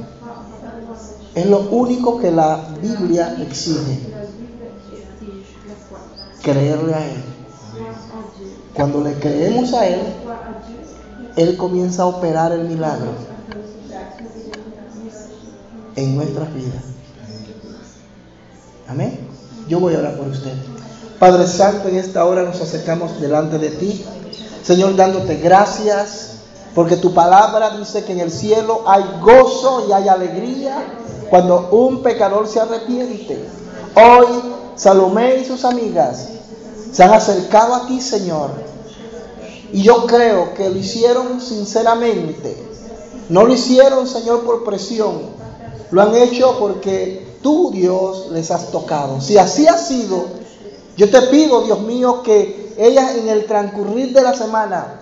[1.36, 4.00] Es lo único que la Biblia exige.
[6.42, 7.24] Creerle a Él.
[8.74, 10.02] Cuando le creemos a Él,
[11.36, 13.12] Él comienza a operar el milagro
[15.96, 16.84] en nuestras vidas.
[18.88, 19.20] Amén.
[19.68, 20.54] Yo voy a orar por usted.
[21.20, 24.06] Padre Santo, en esta hora nos acercamos delante de ti.
[24.64, 26.30] Señor, dándote gracias
[26.74, 30.78] porque tu palabra dice que en el cielo hay gozo y hay alegría
[31.30, 33.44] cuando un pecador se arrepiente.
[33.96, 34.28] Hoy
[34.76, 36.30] Salomé y sus amigas
[36.94, 38.52] se han acercado a ti, Señor.
[39.74, 42.66] Y yo creo que lo hicieron sinceramente.
[43.28, 45.20] No lo hicieron, Señor, por presión.
[45.91, 49.20] Lo han hecho porque tú, Dios, les has tocado.
[49.20, 50.24] Si así ha sido,
[51.00, 55.00] yo te pido, Dios mío, que ellas en el transcurrir de la semana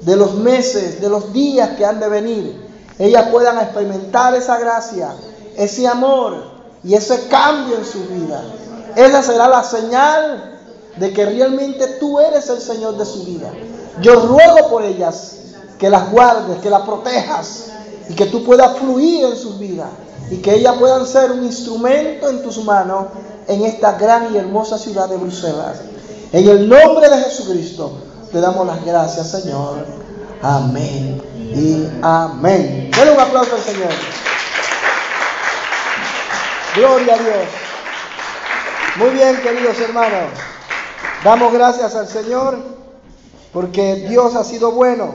[0.00, 2.66] de los meses, de los días que han de venir,
[2.98, 5.14] ellas puedan experimentar esa gracia,
[5.54, 6.44] ese amor
[6.82, 8.42] y ese cambio en su vida.
[8.96, 10.60] Esa será la señal
[10.96, 13.52] de que realmente tú eres el Señor de su vida.
[14.00, 15.40] Yo ruego por ellas
[15.78, 17.66] que las guardes, que las protejas
[18.08, 19.90] y que tú puedas fluir en sus vidas
[20.30, 23.08] y que ellas puedan ser un instrumento en tus manos
[23.48, 25.78] en esta gran y hermosa ciudad de Bruselas.
[26.32, 27.98] En el nombre de Jesucristo.
[28.32, 29.86] Te damos las gracias, Señor.
[30.42, 32.90] Amén y amén.
[32.90, 33.92] Denle un aplauso al Señor.
[36.74, 37.48] Gloria a Dios.
[38.96, 40.30] Muy bien, queridos hermanos.
[41.22, 42.58] Damos gracias al Señor
[43.52, 45.14] porque Dios ha sido bueno.